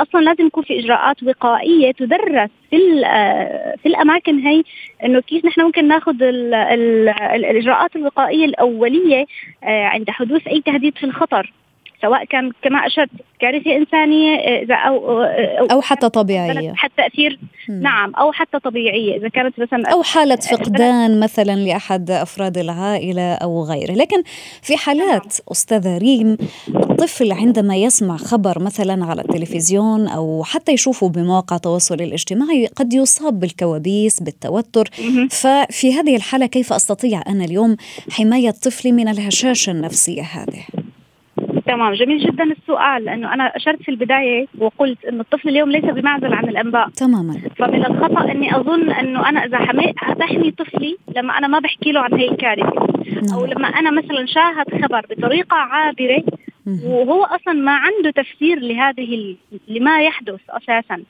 أصلا 0.03 0.21
لازم 0.21 0.47
يكون 0.47 0.63
في 0.65 0.79
إجراءات 0.81 1.23
وقائية 1.23 1.93
تدرس 1.93 2.51
في 2.71 2.77
في 3.83 3.87
الأماكن 3.89 4.39
هي 4.39 4.63
إنه 5.05 5.21
كيف 5.21 5.45
نحن 5.45 5.61
ممكن 5.61 5.89
ناخذ 5.89 6.23
الإجراءات 6.23 7.97
الوقائية 7.97 8.45
الأولية 8.45 9.27
عند 9.63 10.11
حدوث 10.11 10.49
أي 10.49 10.61
تهديد 10.61 10.99
في 10.99 11.05
الخطر. 11.05 11.53
سواء 12.05 12.25
كان 12.25 12.53
كما 12.63 12.87
أشرت 12.87 13.11
كارثة 13.41 13.77
إنسانية 13.77 14.37
إذا 14.37 14.75
أو 14.75 15.23
أو, 15.23 15.67
أو 15.67 15.81
حتى 15.81 16.09
طبيعية 16.09 16.73
حتى 16.77 16.95
تأثير. 16.97 17.39
نعم 17.69 18.15
أو 18.15 18.33
حتى 18.33 18.59
طبيعية 18.59 19.17
إذا 19.17 19.29
كانت 19.29 19.61
مثلا 19.61 19.93
أو 19.93 20.03
حالة 20.03 20.37
فقدان 20.37 21.21
مثلا 21.21 21.57
لأحد 21.57 22.11
أفراد 22.11 22.59
العائلة 22.59 23.35
أو 23.35 23.65
غيره 23.65 23.93
لكن 23.93 24.23
في 24.63 24.77
حالات 24.77 25.23
نعم. 25.23 25.31
أستاذة 25.53 25.99
ريم 25.99 26.37
الطفل 26.69 27.33
عندما 27.33 27.77
يسمع 27.77 28.17
خبر 28.17 28.63
مثلا 28.63 29.05
على 29.05 29.23
التلفزيون 29.23 30.09
أو 30.09 30.45
حتى 30.45 30.73
يشوفه 30.73 31.09
بمواقع 31.09 31.57
التواصل 31.57 31.95
الاجتماعي 31.95 32.67
قد 32.67 32.95
يصاب 32.95 33.41
بالكوابيس 33.41 34.23
بالتوتر 34.23 34.89
مم. 34.99 35.29
ففي 35.29 35.95
هذه 35.95 36.17
الحالة 36.17 36.47
كيف 36.47 36.73
أستطيع 36.73 37.23
أنا 37.29 37.45
اليوم 37.45 37.77
حماية 38.11 38.51
طفلي 38.51 38.93
من 38.93 39.09
الهشاشة 39.09 39.71
النفسية 39.71 40.23
هذه 40.23 40.65
تمام. 41.67 41.95
جميل 41.95 42.19
جدا 42.19 42.45
السؤال 42.45 43.05
لأنه 43.05 43.35
أنا 43.35 43.57
أشرت 43.57 43.83
في 43.83 43.91
البداية 43.91 44.47
وقلت 44.59 45.05
إنه 45.05 45.21
الطفل 45.21 45.49
اليوم 45.49 45.71
ليس 45.71 45.85
بمعزل 45.85 46.33
عن 46.35 46.49
الأنباء. 46.49 46.89
تماما. 46.89 47.41
فمن 47.57 47.87
الخطأ 47.87 48.31
إني 48.31 48.57
أظن 48.57 48.91
إنه 48.91 49.29
أنا 49.29 49.45
إذا 49.45 49.59
بحمي 50.19 50.51
طفلي 50.51 50.97
لما 51.17 51.39
أنا 51.39 51.47
ما 51.47 51.59
بحكي 51.59 51.93
له 51.93 52.01
عن 52.01 52.15
هي 52.15 52.29
الكارثة. 52.29 52.95
أو 53.35 53.47
نعم. 53.47 53.53
لما 53.53 53.69
أنا 53.69 53.91
مثلا 53.91 54.27
شاهد 54.27 54.85
خبر 54.85 55.07
بطريقة 55.11 55.57
عابرة 55.57 56.23
وهو 56.85 57.25
أصلا 57.25 57.55
ما 57.55 57.73
عنده 57.73 58.11
تفسير 58.11 58.59
لهذه 58.59 59.37
لما 59.69 60.03
يحدث 60.03 60.41
أساسا. 60.51 61.03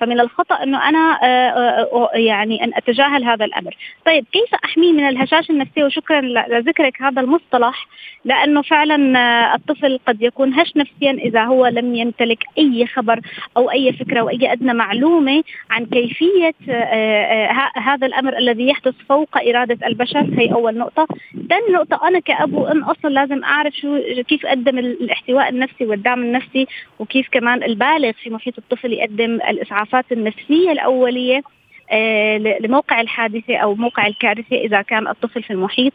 فمن 0.00 0.20
الخطأ 0.20 0.62
إنه 0.62 0.88
أنا 0.88 1.18
آه، 1.22 1.26
آه، 1.26 2.10
آه، 2.14 2.16
يعني 2.16 2.64
أن 2.64 2.70
أتجاهل 2.74 3.24
هذا 3.24 3.44
الأمر. 3.44 3.76
طيب 4.06 4.24
كيف 4.32 4.54
احميه 4.64 4.92
من 4.92 5.08
الهشاشه 5.08 5.52
النفسية 5.52 5.84
وشكرا 5.84 6.20
لذكرك 6.20 7.02
هذا 7.02 7.20
المصطلح 7.20 7.86
لأنه 8.24 8.62
فعلا 8.62 9.54
الطفل 9.54 9.98
قد 10.06 10.22
يكون 10.22 10.54
هش 10.54 10.76
نفسيا 10.76 11.10
إذا 11.10 11.44
هو 11.44 11.66
لم 11.66 11.94
يمتلك 11.94 12.44
أي 12.58 12.86
خبر 12.86 13.20
أو 13.56 13.70
أي 13.70 13.92
فكرة 13.92 14.20
أو 14.20 14.28
أي 14.28 14.52
أدنى 14.52 14.74
معلومة 14.74 15.42
عن 15.70 15.86
كيفية 15.86 16.54
هذا 17.76 18.06
الأمر 18.06 18.38
الذي 18.38 18.68
يحدث 18.68 18.94
فوق 19.08 19.38
إرادة 19.38 19.86
البشر 19.86 20.26
هي 20.38 20.52
أول 20.52 20.78
نقطة. 20.78 21.06
ثاني 21.48 21.72
نقطة 21.72 22.08
أنا 22.08 22.18
كاب 22.20 22.54
وام 22.54 22.84
أصلا 22.84 23.10
لازم 23.10 23.44
أعرف 23.44 23.74
شو 23.74 23.98
كيف 24.28 24.46
أقدم 24.46 24.78
الاحتواء 24.78 25.48
النفسي 25.48 25.86
والدعم 25.86 26.22
النفسي 26.22 26.66
وكيف 26.98 27.28
كمان 27.32 27.62
البالغ 27.62 28.12
في 28.12 28.30
محيط 28.30 28.58
الطفل 28.58 28.92
يقدم 28.92 29.34
الإسعاف 29.34 29.89
الإسعافات 29.90 30.12
النفسية 30.12 30.72
الأولية 30.72 31.42
آه، 31.92 32.38
لموقع 32.38 33.00
الحادثة 33.00 33.56
أو 33.56 33.74
موقع 33.74 34.06
الكارثة 34.06 34.56
إذا 34.56 34.82
كان 34.82 35.08
الطفل 35.08 35.42
في 35.42 35.52
المحيط. 35.52 35.92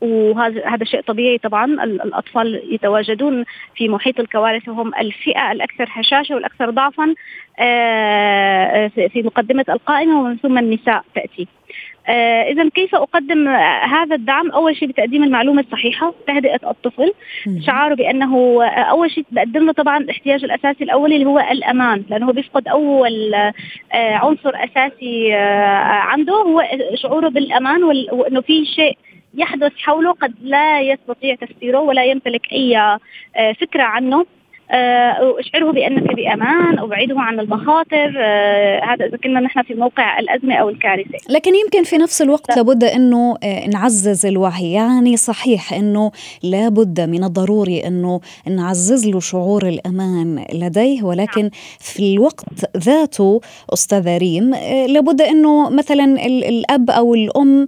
وهذا 0.00 0.68
هذا 0.68 0.84
شيء 0.84 1.00
طبيعي 1.00 1.38
طبعا. 1.38 1.64
الأطفال 1.64 2.74
يتواجدون 2.74 3.44
في 3.76 3.88
محيط 3.88 4.20
الكوارث 4.20 4.68
وهم 4.68 4.94
الفئة 4.94 5.52
الأكثر 5.52 5.88
هشاشة 5.90 6.34
والأكثر 6.34 6.70
ضعفا 6.70 7.14
آه، 7.58 8.88
في 8.88 9.22
مقدمة 9.22 9.64
القائمة 9.68 10.20
ومن 10.20 10.36
ثم 10.36 10.58
النساء 10.58 11.04
تأتي. 11.14 11.48
اذا 12.08 12.68
كيف 12.68 12.94
أقدم 12.94 13.48
هذا 13.82 14.14
الدعم؟ 14.16 14.50
أول 14.50 14.76
شيء 14.76 14.88
بتقديم 14.88 15.24
المعلومة 15.24 15.60
الصحيحة 15.60 16.14
تهدئة 16.26 16.70
الطفل. 16.70 17.12
شعاره 17.66 17.94
بأنه 17.94 18.64
أول 18.64 19.10
شيء 19.10 19.24
بقدم 19.30 19.66
له 19.66 19.72
طبعا 19.72 19.98
الاحتياج 19.98 20.44
الأساسي 20.44 20.84
الأولي 20.84 21.14
اللي 21.14 21.26
هو 21.26 21.38
الأمان 21.38 22.04
لأنه 22.10 22.26
هو 22.26 22.32
بيفقد 22.32 22.68
أول 22.68 23.34
آه 23.34 23.54
عنصر 23.92 24.52
أساسي 24.54 25.34
آه 25.34 25.78
عنده 25.84 26.32
هو 26.34 26.62
شعوره 26.94 27.28
بالأمان 27.28 27.84
وإنه 28.12 28.40
في 28.40 28.64
شيء 28.64 28.98
يحدث 29.34 29.72
حوله 29.76 30.12
قد 30.12 30.34
لا 30.42 30.80
يستطيع 30.80 31.34
تفسيره 31.34 31.78
ولا 31.80 32.04
يمتلك 32.04 32.52
أي 32.52 32.78
آه، 32.78 33.52
فكرة 33.60 33.82
عنه. 33.82 34.26
آه، 34.70 35.40
اشعره 35.40 35.72
بأنك 35.72 36.14
بأمان 36.14 36.78
أبعده 36.78 37.20
عن 37.20 37.40
المخاطر 37.40 38.14
آه، 38.18 38.80
هذا 38.84 39.06
إذا 39.06 39.16
كنا 39.16 39.40
نحن 39.40 39.62
في 39.62 39.74
موقع 39.74 40.18
الأزمة 40.18 40.54
أو 40.54 40.68
الكارثة. 40.68 41.18
لكن 41.30 41.54
يمكن 41.54 41.82
في 41.82 41.98
نفس 41.98 42.22
الوقت 42.22 42.56
لابد 42.56 42.84
إنه 42.84 43.36
آه، 43.42 43.66
نعزز 43.66 44.26
الوعي. 44.26 44.72
يعني 44.72 45.16
صحيح 45.16 45.72
إنه 45.72 46.10
لابد 46.42 47.00
من 47.00 47.24
الضروري 47.24 47.86
إنه 47.86 48.20
نعزز 48.46 49.08
له 49.08 49.20
شعور 49.20 49.68
الأمان 49.68 50.44
لديه 50.52 51.02
ولكن 51.02 51.42
نعم. 51.42 51.50
في 51.80 52.12
الوقت 52.14 52.44
ذاته 52.76 53.40
أستاذة 53.72 54.16
ريم 54.16 54.54
لابد 54.88 55.22
إنه 55.22 55.70
مثلا 55.70 56.26
الأب 56.26 56.90
أو 56.90 57.14
الأم 57.14 57.66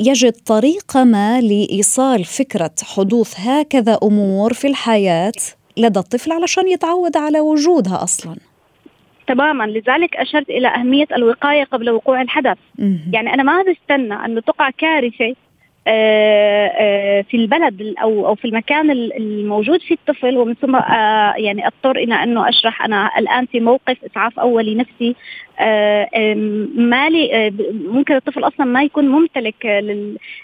يجد 0.00 0.32
طريقة 0.32 1.04
ما 1.04 1.40
لإيصال 1.40 2.24
فكرة 2.24 2.70
حدوث 2.96 3.34
هكذا 3.36 3.98
أمور 4.02 4.52
في 4.52 4.66
الحياة. 4.66 5.32
لدى 5.78 5.98
الطفل 5.98 6.32
علشان 6.32 6.68
يتعود 6.68 7.16
على 7.16 7.40
وجودها 7.40 8.02
أصلا. 8.02 8.36
تماما. 9.26 9.64
لذلك 9.64 10.16
أشرت 10.16 10.50
إلى 10.50 10.68
أهمية 10.68 11.06
الوقاية 11.16 11.64
قبل 11.64 11.90
وقوع 11.90 12.22
الحدث. 12.22 12.58
يعني 13.12 13.34
أنا 13.34 13.42
ما 13.42 13.62
بستنى 13.62 14.14
انه 14.24 14.40
تقع 14.40 14.70
كارثة 14.70 15.24
آه، 15.26 15.34
في 17.22 17.34
البلد 17.34 17.94
أو 18.02 18.26
أو 18.26 18.34
في 18.34 18.44
المكان 18.44 18.90
الموجود 18.90 19.80
فيه 19.80 19.94
الطفل 19.94 20.36
ومن 20.36 20.54
ثم 20.54 20.76
آه، 20.76 21.34
يعني 21.36 21.66
أضطر 21.66 21.96
إلى 21.96 22.14
أنه 22.14 22.48
أشرح. 22.48 22.82
أنا 22.84 23.10
الآن 23.18 23.46
في 23.46 23.60
موقف 23.60 23.96
إسعاف 24.04 24.38
أولي 24.38 24.74
نفسي. 24.74 25.14
مالي 26.76 27.52
ممكن 27.72 28.16
الطفل 28.16 28.44
أصلا 28.44 28.66
ما 28.66 28.82
يكون 28.82 29.08
ممتلك 29.08 29.66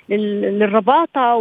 للرباطة 0.08 1.34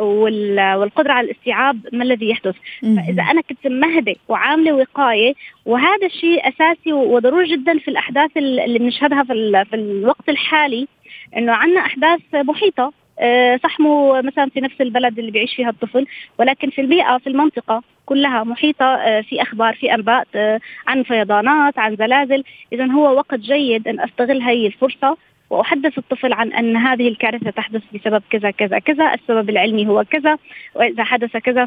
والقدرة 0.00 1.12
على 1.12 1.30
الاستيعاب 1.30 1.80
ما 1.92 2.04
الذي 2.04 2.30
يحدث. 2.30 2.54
فإذا 2.80 3.22
أنا 3.22 3.40
كنت 3.40 3.66
مهدئ 3.66 4.16
وعاملة 4.28 4.72
وقاية 4.72 5.34
وهذا 5.66 6.06
الشيء 6.06 6.48
أساسي 6.48 6.92
وضروري 6.92 7.56
جدا 7.56 7.78
في 7.78 7.88
الأحداث 7.88 8.36
اللي 8.36 8.78
بنشهدها 8.78 9.22
في 9.64 9.74
الوقت 9.74 10.28
الحالي 10.28 10.88
إنه 11.36 11.52
عندنا 11.52 11.80
أحداث 11.80 12.20
محيطة. 12.34 12.92
آه، 13.20 13.60
صح 13.62 13.80
مو 13.80 14.22
مثلا 14.22 14.50
في 14.50 14.60
نفس 14.60 14.80
البلد 14.80 15.18
اللي 15.18 15.30
بيعيش 15.30 15.54
فيها 15.54 15.70
الطفل 15.70 16.06
ولكن 16.38 16.70
في 16.70 16.80
البيئة 16.80 17.18
في 17.18 17.26
المنطقة 17.26 17.82
كلها 18.06 18.44
محيطة 18.44 18.84
آه، 18.84 19.20
في 19.20 19.42
أخبار 19.42 19.74
في 19.74 19.94
أنباء 19.94 20.26
آه، 20.34 20.60
عن 20.86 21.02
فيضانات 21.02 21.78
عن 21.78 21.96
زلازل. 21.96 22.44
إذا 22.72 22.86
هو 22.86 23.16
وقت 23.16 23.34
جيد 23.34 23.88
أن 23.88 24.00
أستغل 24.00 24.42
هذه 24.42 24.66
الفرصة 24.66 25.16
واحدث 25.50 25.98
الطفل 25.98 26.32
عن 26.32 26.52
أن 26.52 26.76
هذه 26.76 27.08
الكارثة 27.08 27.50
تحدث 27.50 27.82
بسبب 27.94 28.22
كذا 28.30 28.50
كذا 28.50 28.78
كذا، 28.78 29.14
السبب 29.14 29.50
العلمي 29.50 29.88
هو 29.88 30.04
كذا، 30.04 30.36
وإذا 30.74 31.04
حدث 31.04 31.36
كذا 31.36 31.66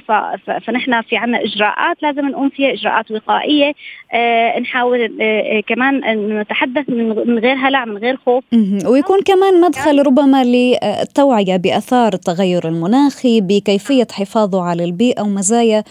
فنحن 0.66 1.02
في 1.02 1.18
عنا 1.18 1.44
إجراءات 1.44 2.04
لازم 2.04 2.30
نقوم 2.30 2.50
فيها 2.50 2.74
إجراءات 2.74 3.12
وقائية، 3.12 3.74
آه 4.14 4.60
نحاول 4.60 5.22
آه 5.22 5.60
كمان 5.68 6.04
أن 6.04 6.40
نتحدث 6.40 6.90
من 6.90 7.40
غير 7.40 7.56
هلع 7.56 7.86
من 7.86 7.98
غير 7.98 8.18
خوف. 8.26 8.44
ويكون 8.86 9.22
كمان 9.22 9.62
مدخل 9.62 10.00
ربما 10.00 10.44
للتوعية 10.44 11.58
بأثار 11.58 12.14
التغير 12.14 12.68
المناخي، 12.68 13.42
بكيفية 13.42 14.08
حفاظه 14.12 14.64
على 14.64 14.84
البيئة 14.84 15.22
ومزايا 15.22 15.84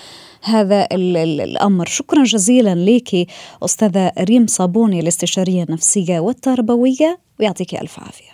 هذا 0.42 0.88
الأمر. 0.92 1.86
شكرا 1.86 2.24
جزيلا 2.24 2.74
لك 2.74 3.26
أستاذة 3.62 4.12
ريم 4.18 4.46
صابوني 4.46 5.00
الاستشارية 5.00 5.62
النفسية 5.62 6.20
والتربوية 6.20 7.20
ويعطيك 7.40 7.74
ألف 7.74 8.00
عافية. 8.00 8.32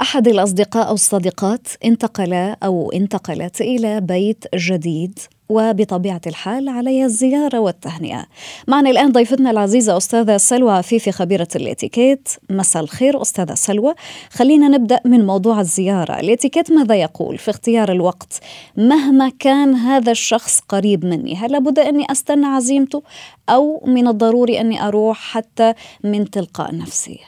أحد 0.00 0.28
الأصدقاء 0.28 0.88
أو 0.88 0.94
الصديقات 0.94 1.68
انتقل 1.84 2.32
أو 2.62 2.92
انتقلت 2.92 3.60
إلى 3.60 4.00
بيت 4.00 4.44
جديد 4.54 5.18
وبطبيعة 5.50 6.20
الحال 6.26 6.68
علي 6.68 7.04
الزيارة 7.04 7.58
والتهنئة. 7.58 8.26
معنا 8.68 8.90
الآن 8.90 9.12
ضيفتنا 9.12 9.50
العزيزة 9.50 9.96
أستاذة 9.96 10.36
سلوى 10.36 10.72
عفيفي 10.72 11.12
خبيرة 11.12 11.48
الإتيكيت. 11.56 12.28
مساء 12.50 12.82
الخير 12.82 13.22
أستاذة 13.22 13.54
سلوى. 13.54 13.94
خلينا 14.30 14.68
نبدأ 14.68 15.00
من 15.04 15.26
موضوع 15.26 15.60
الزيارة. 15.60 16.20
الإتيكيت 16.20 16.72
ماذا 16.72 16.94
يقول 16.94 17.38
في 17.38 17.50
اختيار 17.50 17.92
الوقت؟ 17.92 18.40
مهما 18.76 19.32
كان 19.38 19.74
هذا 19.74 20.12
الشخص 20.12 20.60
قريب 20.60 21.04
مني 21.04 21.36
هل 21.36 21.52
لابد 21.52 21.78
أني 21.78 22.06
أستنى 22.10 22.46
عزيمته؟ 22.46 23.02
أو 23.48 23.82
من 23.86 24.08
الضروري 24.08 24.60
أني 24.60 24.86
أروح 24.86 25.18
حتى 25.18 25.74
من 26.04 26.30
تلقاء 26.30 26.76
نفسي؟ 26.76 27.20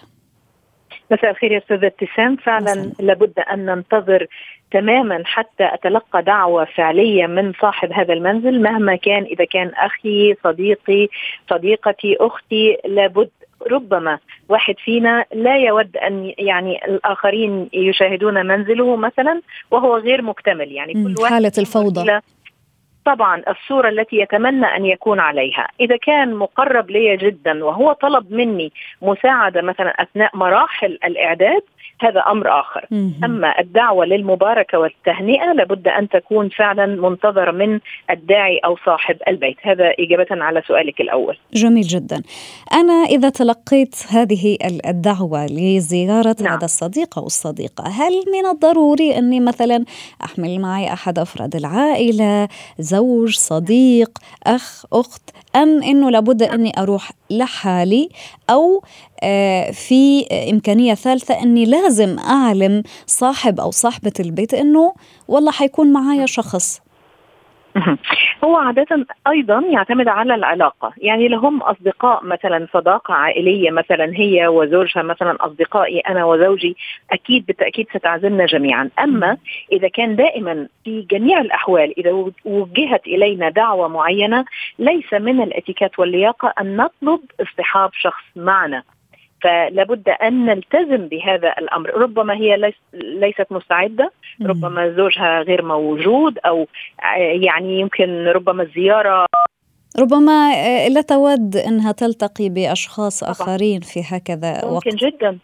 مساء 1.12 1.30
الخير 1.30 1.52
يا 1.52 1.58
أستاذة 1.58 1.86
ابتسام. 1.86 2.36
فعلا 2.36 2.92
لابد 3.00 3.38
أن 3.52 3.66
ننتظر 3.66 4.26
تماما 4.70 5.22
حتى 5.24 5.74
أتلقى 5.74 6.22
دعوة 6.22 6.64
فعلية 6.64 7.26
من 7.26 7.52
صاحب 7.60 7.92
هذا 7.92 8.12
المنزل. 8.12 8.62
مهما 8.62 8.96
كان 8.96 9.22
إذا 9.22 9.44
كان 9.44 9.68
أخي 9.68 10.34
صديقي 10.44 11.08
صديقتي 11.50 12.16
أختي 12.20 12.76
لابد 12.84 13.30
ربما 13.70 14.18
واحد 14.48 14.74
فينا 14.84 15.24
لا 15.34 15.56
يود 15.56 15.96
أن 15.96 16.32
يعني 16.38 16.84
الآخرين 16.84 17.68
يشاهدون 17.72 18.46
منزله 18.46 18.96
مثلا 18.96 19.40
وهو 19.70 19.96
غير 19.96 20.22
مكتمل. 20.22 20.72
يعني 20.72 20.92
كل 20.92 21.14
واحد 21.18 21.32
حالة 21.32 21.52
الفوضى. 21.58 22.20
طبعا 23.04 23.42
الصورة 23.48 23.88
التي 23.88 24.16
يتمنى 24.16 24.66
أن 24.66 24.86
يكون 24.86 25.20
عليها. 25.20 25.68
إذا 25.80 25.96
كان 25.96 26.34
مقرب 26.34 26.90
لي 26.90 27.16
جدا 27.16 27.64
وهو 27.64 27.92
طلب 27.92 28.32
مني 28.32 28.72
مساعدة 29.02 29.62
مثلا 29.62 30.02
أثناء 30.02 30.36
مراحل 30.36 30.98
الإعداد 31.04 31.62
هذا 32.00 32.20
أمر 32.20 32.60
آخر. 32.60 32.86
أما 33.24 33.60
الدعوة 33.60 34.04
للمباركة 34.04 34.78
والتهنئة 34.78 35.52
لابد 35.52 35.88
أن 35.88 36.08
تكون 36.08 36.48
فعلا 36.48 36.86
منتظره 36.86 37.50
من 37.50 37.80
الداعي 38.10 38.58
أو 38.58 38.76
صاحب 38.86 39.16
البيت. 39.28 39.56
هذا 39.62 39.94
إجابة 39.98 40.26
على 40.30 40.62
سؤالك 40.66 41.00
الأول. 41.00 41.36
جميل 41.54 41.82
جدا. 41.82 42.22
أنا 42.72 42.92
إذا 42.92 43.28
تلقيت 43.28 43.94
هذه 44.10 44.58
الدعوة 44.86 45.46
لزيارة 45.46 46.36
نعم. 46.40 46.52
هذا 46.52 46.64
الصديق 46.64 47.18
أو 47.18 47.26
الصديقة 47.26 47.84
هل 47.88 48.12
من 48.12 48.50
الضروري 48.50 49.18
أني 49.18 49.40
مثلا 49.40 49.84
أحمل 50.24 50.60
معي 50.60 50.92
أحد 50.92 51.18
أفراد 51.18 51.56
العائلة 51.56 52.48
زوج 52.78 53.36
صديق 53.36 54.10
أخ 54.46 54.84
أخت؟ 54.92 55.30
أم 55.56 55.82
إنه 55.82 56.10
لابد 56.10 56.42
أني 56.42 56.72
أروح 56.78 57.10
لحالي 57.38 58.08
أو 58.50 58.82
آه، 59.22 59.70
في 59.70 60.26
إمكانية 60.50 60.94
ثالثة 60.94 61.42
أني 61.42 61.64
لازم 61.64 62.18
أعلم 62.18 62.82
صاحب 63.06 63.60
أو 63.60 63.70
صاحبة 63.70 64.12
البيت 64.20 64.54
أنه 64.54 64.94
والله 65.28 65.50
حيكون 65.52 65.92
معايا 65.92 66.26
شخص. 66.26 66.80
هو 68.44 68.56
عادة 68.56 69.06
أيضا 69.28 69.62
يعتمد 69.70 70.08
على 70.08 70.34
العلاقة. 70.34 70.92
يعني 70.98 71.28
لهم 71.28 71.62
أصدقاء 71.62 72.24
مثلا 72.24 72.66
صداقة 72.72 73.14
عائلية 73.14 73.70
مثلا 73.70 74.12
هي 74.14 74.48
وزوجها 74.48 75.02
مثلا 75.02 75.36
أصدقائي 75.40 76.00
أنا 76.00 76.24
وزوجي 76.24 76.76
أكيد 77.10 77.46
بالتأكيد 77.46 77.86
ستعزمنا 77.94 78.46
جميعا. 78.46 78.90
أما 78.98 79.36
إذا 79.72 79.88
كان 79.88 80.16
دائما 80.16 80.68
في 80.84 81.06
جميع 81.10 81.40
الأحوال 81.40 81.98
إذا 81.98 82.32
وجهت 82.44 83.06
إلينا 83.06 83.48
دعوة 83.50 83.88
معينة 83.88 84.44
ليس 84.78 85.12
من 85.12 85.42
الاتيكيت 85.42 85.98
واللياقة 85.98 86.54
أن 86.60 86.76
نطلب 86.76 87.20
اصطحاب 87.40 87.90
شخص 87.92 88.24
معنا. 88.36 88.82
فلابد 89.42 90.08
أن 90.08 90.46
نلتزم 90.46 91.08
بهذا 91.08 91.54
الأمر. 91.58 91.90
ربما 91.90 92.34
هي 92.34 92.72
ليست 92.94 93.46
مستعدة 93.50 94.12
ربما 94.42 94.94
زوجها 94.96 95.42
غير 95.42 95.64
موجود 95.64 96.38
أو 96.38 96.66
يعني 97.18 97.80
يمكن 97.80 98.24
ربما 98.24 98.62
الزيارة. 98.62 99.26
ربما 99.98 100.52
لا 100.88 101.00
تود 101.00 101.56
أنها 101.56 101.92
تلتقي 101.92 102.48
بأشخاص 102.48 103.24
آخرين 103.24 103.80
في 103.80 104.00
هكذا 104.06 104.52
ممكن 104.52 104.74
وقت. 104.74 104.86
ممكن 104.86 104.96
جدا 104.96 105.38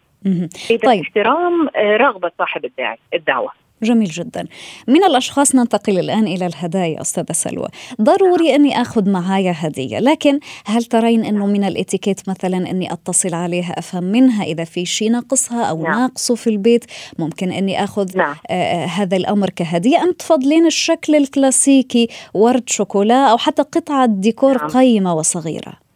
إذا 0.71 0.79
طيب. 0.79 1.01
احترام 1.01 1.69
رغبة 1.77 2.31
صاحب 2.39 2.65
الداعي 2.65 2.99
الدعوة. 3.15 3.51
جميل 3.83 4.09
جدا 4.09 4.47
من 4.89 5.05
الأشخاص 5.05 5.55
ننتقل 5.55 5.99
الآن 5.99 6.27
إلى 6.27 6.47
الهدايا 6.47 7.01
أستاذة 7.01 7.33
سلوى 7.33 7.69
ضروري 8.03 8.55
أني 8.55 8.81
أخذ 8.81 9.11
معايا 9.11 9.55
هدية 9.57 9.99
لكن 9.99 10.41
هل 10.67 10.85
ترين 10.85 11.25
أنه 11.25 11.47
من 11.47 11.65
الإتيكيت 11.65 12.29
مثلا 12.29 12.57
أني 12.57 12.93
أتصل 12.93 13.35
عليها 13.35 13.79
أفهم 13.79 14.05
منها 14.05 14.45
إذا 14.45 14.65
في 14.65 14.85
شيء 14.85 15.11
ناقصها 15.11 15.65
أو 15.65 15.83
نعم. 15.83 15.93
ناقصه 15.93 16.35
في 16.35 16.51
البيت 16.51 16.85
ممكن 17.19 17.53
أني 17.53 17.85
أخذ 17.85 18.19
نعم. 18.19 18.35
آه, 18.51 18.53
آه، 18.53 18.87
هذا 18.87 19.17
الأمر 19.17 19.51
كهدية 19.51 20.03
أم 20.03 20.13
تفضلين 20.13 20.67
الشكل 20.67 21.15
الكلاسيكي 21.15 22.09
ورد 22.35 22.69
شوكولا 22.69 23.31
أو 23.31 23.39
حتى 23.39 23.63
قطعة 23.63 24.07
ديكور 24.07 24.59
نعم. 24.59 24.69
قيمة 24.69 25.15
وصغيرة 25.15 25.89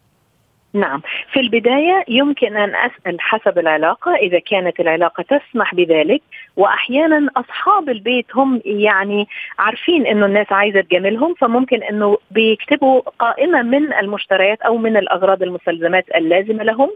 نعم 0.73 1.01
في 1.33 1.39
البداية 1.39 2.03
يمكن 2.07 2.57
أن 2.57 2.75
أسأل 2.75 3.21
حسب 3.21 3.59
العلاقة 3.59 4.15
إذا 4.15 4.39
كانت 4.39 4.79
العلاقة 4.79 5.23
تسمح 5.23 5.75
بذلك 5.75 6.21
وأحيانا 6.57 7.29
أصحاب 7.37 7.89
البيت 7.89 8.25
هم 8.35 8.61
يعني 8.65 9.27
عارفين 9.59 10.07
أنه 10.07 10.25
الناس 10.25 10.51
عايزة 10.51 10.81
تجاملهم 10.81 11.33
فممكن 11.33 11.83
أنه 11.83 12.17
بيكتبوا 12.31 13.01
قائمة 13.19 13.61
من 13.61 13.93
المشتريات 13.93 14.61
أو 14.61 14.77
من 14.77 14.97
الأغراض 14.97 15.43
المستلزمات 15.43 16.05
اللازمة 16.15 16.63
لهم. 16.63 16.89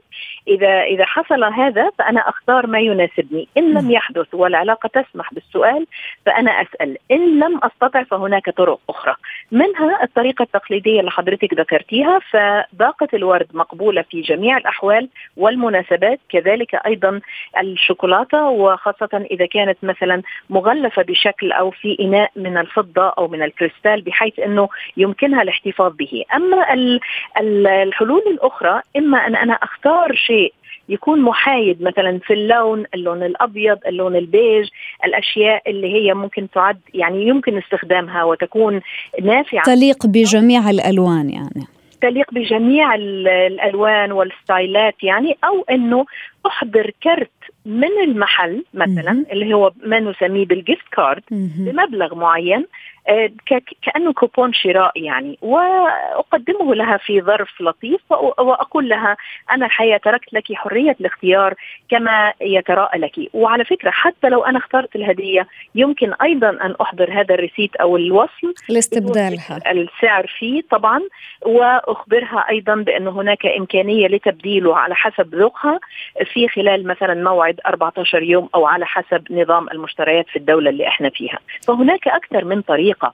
إذا 0.48 0.82
إذا 0.82 1.06
حصل 1.06 1.44
هذا 1.44 1.90
فأنا 2.00 2.30
أختار 2.30 2.68
ما 2.68 2.80
يناسبني. 2.80 3.48
إن 3.58 3.74
لم 3.74 3.92
يحدث 3.92 4.34
والعلاقة 4.34 4.90
تسمح 5.02 5.34
بالسؤال 5.34 5.88
فأنا 6.26 6.52
أسأل. 6.52 6.98
إن 7.12 7.40
لم 7.40 7.60
أستطع 7.64 8.04
فهناك 8.04 8.50
طرق 8.50 8.80
أخرى. 8.90 9.16
منها 9.52 10.04
الطريقة 10.04 10.44
التقليدية 10.44 11.00
اللي 11.00 11.12
حضرتك 11.12 11.54
ذكرتيها 11.54 12.20
فباقة 12.20 13.08
الورد 13.14 13.48
مقبولة 13.54 14.02
في 14.02 14.22
جميع 14.22 14.58
الأحوال 14.58 15.10
والمناسبات 15.38 16.20
كذلك 16.30 16.76
أيضا 16.76 17.22
الشوكولاتة 17.62 18.48
وخاصة 18.50 19.26
إذا 19.32 19.47
كانت 19.48 19.78
مثلا 19.84 20.22
مغلفة 20.50 21.02
بشكل 21.02 21.52
أو 21.52 21.72
في 21.72 21.98
إناء 22.00 22.32
من 22.36 22.58
الفضة 22.58 23.10
أو 23.18 23.28
من 23.28 23.44
الكريستال 23.44 24.02
بحيث 24.02 24.40
أنه 24.40 24.70
يمكنها 24.98 25.42
الاحتفاظ 25.42 25.94
به. 25.96 26.24
أما 26.36 26.66
الحلول 27.84 28.24
الأخرى 28.28 28.82
إما 28.98 29.28
أن 29.28 29.36
أنا 29.36 29.54
أختار 29.54 30.16
شيء 30.16 30.54
يكون 30.90 31.22
محايد 31.22 31.82
مثلا 31.82 32.20
في 32.20 32.34
اللون 32.34 32.86
اللون 32.94 33.24
الأبيض 33.24 33.78
اللون 33.88 34.16
البيج 34.16 34.70
الأشياء 35.06 35.70
اللي 35.70 35.94
هي 35.94 36.14
ممكن 36.14 36.50
تعد 36.50 36.80
يعني 36.94 37.28
يمكن 37.28 37.58
استخدامها 37.58 38.24
وتكون 38.24 38.82
نافعة. 39.22 39.64
تليق 39.64 40.06
بجميع 40.06 40.70
الألوان 40.70 41.30
يعني. 41.30 41.68
تليق 42.02 42.34
بجميع 42.34 42.96
الألوان 42.96 44.12
والستايلات 44.12 45.04
يعني 45.04 45.38
أو 45.44 45.66
إنه 45.70 46.06
تحضر 46.44 46.92
كرت 47.04 47.32
من 47.66 48.02
المحل 48.04 48.64
مثلا 48.74 49.26
اللي 49.32 49.54
هو 49.54 49.72
ما 49.84 50.00
نسميه 50.00 50.46
بال 50.46 50.60
gift 50.60 50.88
card 50.92 51.24
بمبلغ 51.32 52.16
معين 52.16 52.66
آه، 53.10 53.32
كأنه 53.82 54.14
كوبون 54.14 54.54
شراء 54.54 54.92
يعني. 54.96 55.38
وأقدمه 55.42 56.76
لها 56.76 56.98
في 56.98 57.22
ظرف 57.22 57.62
لطيف 57.62 58.12
وأقول 58.12 58.90
لها 58.90 59.18
أنا 59.52 59.66
الحقيقة 59.66 59.98
تركت 59.98 60.34
لك 60.34 60.54
حرية 60.54 60.96
الاختيار 61.02 61.54
كما 61.90 62.34
يتراءى 62.42 63.00
لك. 63.00 63.30
وعلى 63.34 63.66
فكرة 63.66 63.92
حتى 63.92 64.30
لو 64.30 64.44
أنا 64.44 64.58
اخترت 64.58 64.96
الهدية 64.96 65.48
يمكن 65.76 66.14
أيضا 66.14 66.50
أن 66.50 66.76
أحضر 66.82 67.12
هذا 67.12 67.36
الريسيت 67.36 67.76
أو 67.76 67.98
الوصل 67.98 68.54
لاستبدالها. 68.70 69.72
السعر 69.72 70.28
فيه 70.40 70.62
طبعا. 70.72 71.02
وأخبرها 71.46 72.46
أيضا 72.50 72.76
بأن 72.76 73.08
هناك 73.08 73.46
إمكانية 73.46 74.08
لتبديله 74.08 74.78
على 74.78 74.96
حسب 74.96 75.36
ذوقها. 75.36 75.80
في 76.34 76.48
خلال 76.48 76.88
مثلا 76.88 77.14
موعد 77.14 77.60
14 77.66 78.24
يوم 78.24 78.50
أو 78.56 78.66
على 78.66 78.86
حسب 78.86 79.24
نظام 79.32 79.70
المشتريات 79.70 80.26
في 80.30 80.36
الدولة 80.36 80.70
اللي 80.70 80.88
إحنا 80.88 81.10
فيها. 81.10 81.40
فهناك 81.68 82.08
أكثر 82.08 82.46
من 82.46 82.62
طريقة. 82.62 83.14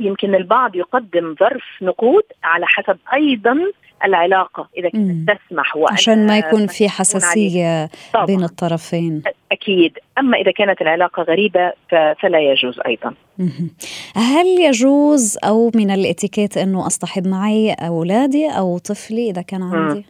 يمكن 0.00 0.34
البعض 0.34 0.76
يقدم 0.76 1.34
ظرف 1.40 1.64
نقود 1.82 2.22
على 2.44 2.66
حسب 2.66 2.98
أيضا 3.14 3.58
العلاقة 4.04 4.68
إذا 4.76 4.88
كانت 4.88 5.30
تسمح 5.30 5.74
عشان 5.90 6.26
ما 6.26 6.38
يكون 6.38 6.66
في 6.66 6.88
حساسية 6.88 7.88
بين 8.26 8.44
الطرفين. 8.44 9.22
أكيد. 9.52 9.98
أما 10.18 10.38
إذا 10.38 10.50
كانت 10.50 10.82
العلاقة 10.82 11.22
غريبة 11.22 11.72
فلا 11.90 12.40
يجوز 12.40 12.80
أيضا. 12.86 13.14
هل 14.16 14.46
يجوز 14.46 15.38
أو 15.44 15.70
من 15.74 15.90
الاتيكيت 15.90 16.56
أنه 16.56 16.86
أصطحب 16.86 17.26
معي 17.26 17.72
أولادي 17.72 18.48
أو 18.48 18.78
طفلي 18.78 19.30
إذا 19.30 19.42
كان 19.42 19.62
عندي؟ 19.62 20.06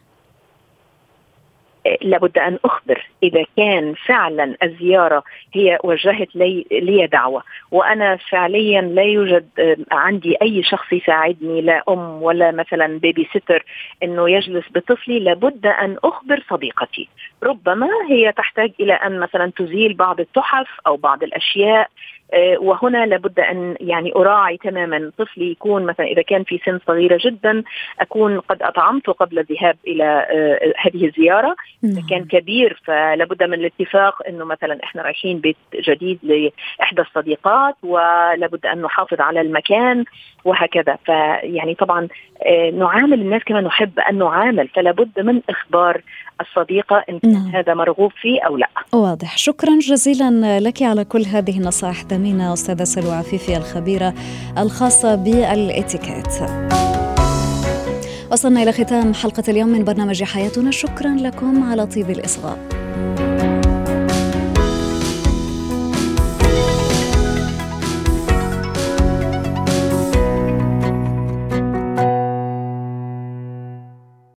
لابد 2.02 2.38
أن 2.38 2.58
أخبر 2.64 3.06
إذا 3.22 3.44
كان 3.56 3.94
فعلا 4.06 4.56
الزيارة 4.62 5.22
هي 5.52 5.78
وجهت 5.84 6.36
لي, 6.36 6.66
لي 6.72 7.06
دعوة. 7.06 7.42
وأنا 7.70 8.16
فعليا 8.16 8.80
لا 8.80 9.02
يوجد 9.02 9.48
عندي 9.92 10.36
أي 10.42 10.62
شخص 10.62 10.92
يساعدني 10.92 11.60
لا 11.60 11.82
أم 11.88 12.22
ولا 12.22 12.50
مثلا 12.50 12.98
بيبي 12.98 13.28
ستر 13.34 13.64
إنه 14.02 14.30
يجلس 14.30 14.64
بطفلي. 14.74 15.18
لابد 15.18 15.66
أن 15.66 15.96
أخبر 16.04 16.44
صديقتي. 16.50 17.08
ربما 17.42 17.88
هي 18.10 18.32
تحتاج 18.32 18.72
إلى 18.80 18.92
أن 18.92 19.20
مثلا 19.20 19.52
تزيل 19.56 19.94
بعض 19.94 20.20
التحف 20.20 20.68
أو 20.86 20.96
بعض 20.96 21.22
الأشياء. 21.22 21.88
آه، 22.23 22.23
وهنا 22.60 23.06
لابد 23.06 23.40
أن 23.40 23.76
يعني 23.80 24.12
أراعي 24.16 24.56
تماما 24.56 25.12
طفلي 25.18 25.50
يكون 25.50 25.84
مثلا 25.86 26.06
إذا 26.06 26.22
كان 26.22 26.44
في 26.44 26.60
سن 26.64 26.78
صغيره 26.86 27.18
جدا 27.24 27.62
أكون 28.00 28.40
قد 28.40 28.62
أطعمته 28.62 29.12
قبل 29.12 29.38
الذهاب 29.38 29.76
إلى 29.86 30.04
آه، 30.04 30.72
هذه 30.78 31.06
الزيارة 31.06 31.56
إذا 31.84 31.94
نعم. 31.94 32.08
كان 32.10 32.24
كبير 32.24 32.80
فلابد 32.84 33.42
من 33.42 33.54
الاتفاق 33.54 34.28
إنه 34.28 34.44
مثلا 34.44 34.84
إحنا 34.84 35.02
رايحين 35.02 35.38
بيت 35.38 35.56
جديد 35.88 36.18
لإحدى 36.22 37.02
الصديقات 37.02 37.74
ولابد 37.82 38.66
أن 38.66 38.82
نحافظ 38.82 39.20
على 39.20 39.40
المكان 39.40 40.04
وهكذا 40.44 40.98
فيعني 41.06 41.74
طبعا 41.74 42.08
آه، 42.46 42.70
نعامل 42.70 43.20
الناس 43.20 43.42
كما 43.42 43.60
نحب 43.60 43.98
أن 43.98 44.18
نعامل 44.18 44.68
فلا 44.68 44.90
بد 44.90 45.20
من 45.20 45.40
إخبار 45.50 46.00
الصديقة 46.40 47.04
إن 47.10 47.18
كان 47.18 47.32
نعم. 47.32 47.56
هذا 47.56 47.74
مرغوب 47.74 48.12
فيه 48.20 48.40
أو 48.46 48.56
لا. 48.56 48.68
واضح، 48.92 49.38
شكرا 49.38 49.78
جزيلا 49.78 50.60
لك 50.60 50.82
على 50.82 51.04
كل 51.04 51.22
هذه 51.22 51.58
النصائح 51.58 52.00
الثمينه 52.00 52.52
أستاذة 52.52 52.84
سلوى 52.84 53.12
عفيفي 53.12 53.56
الخبيرة 53.56 54.14
الخاصة 54.58 55.14
بالإتيكيت. 55.14 56.32
وصلنا 58.32 58.62
إلى 58.62 58.72
ختام 58.72 59.14
حلقة 59.14 59.42
اليوم 59.48 59.68
من 59.68 59.84
برنامج 59.84 60.24
حياتنا، 60.24 60.70
شكرا 60.70 61.16
لكم 61.20 61.62
على 61.62 61.86
طيب 61.86 62.10
الإصغاء. 62.10 62.58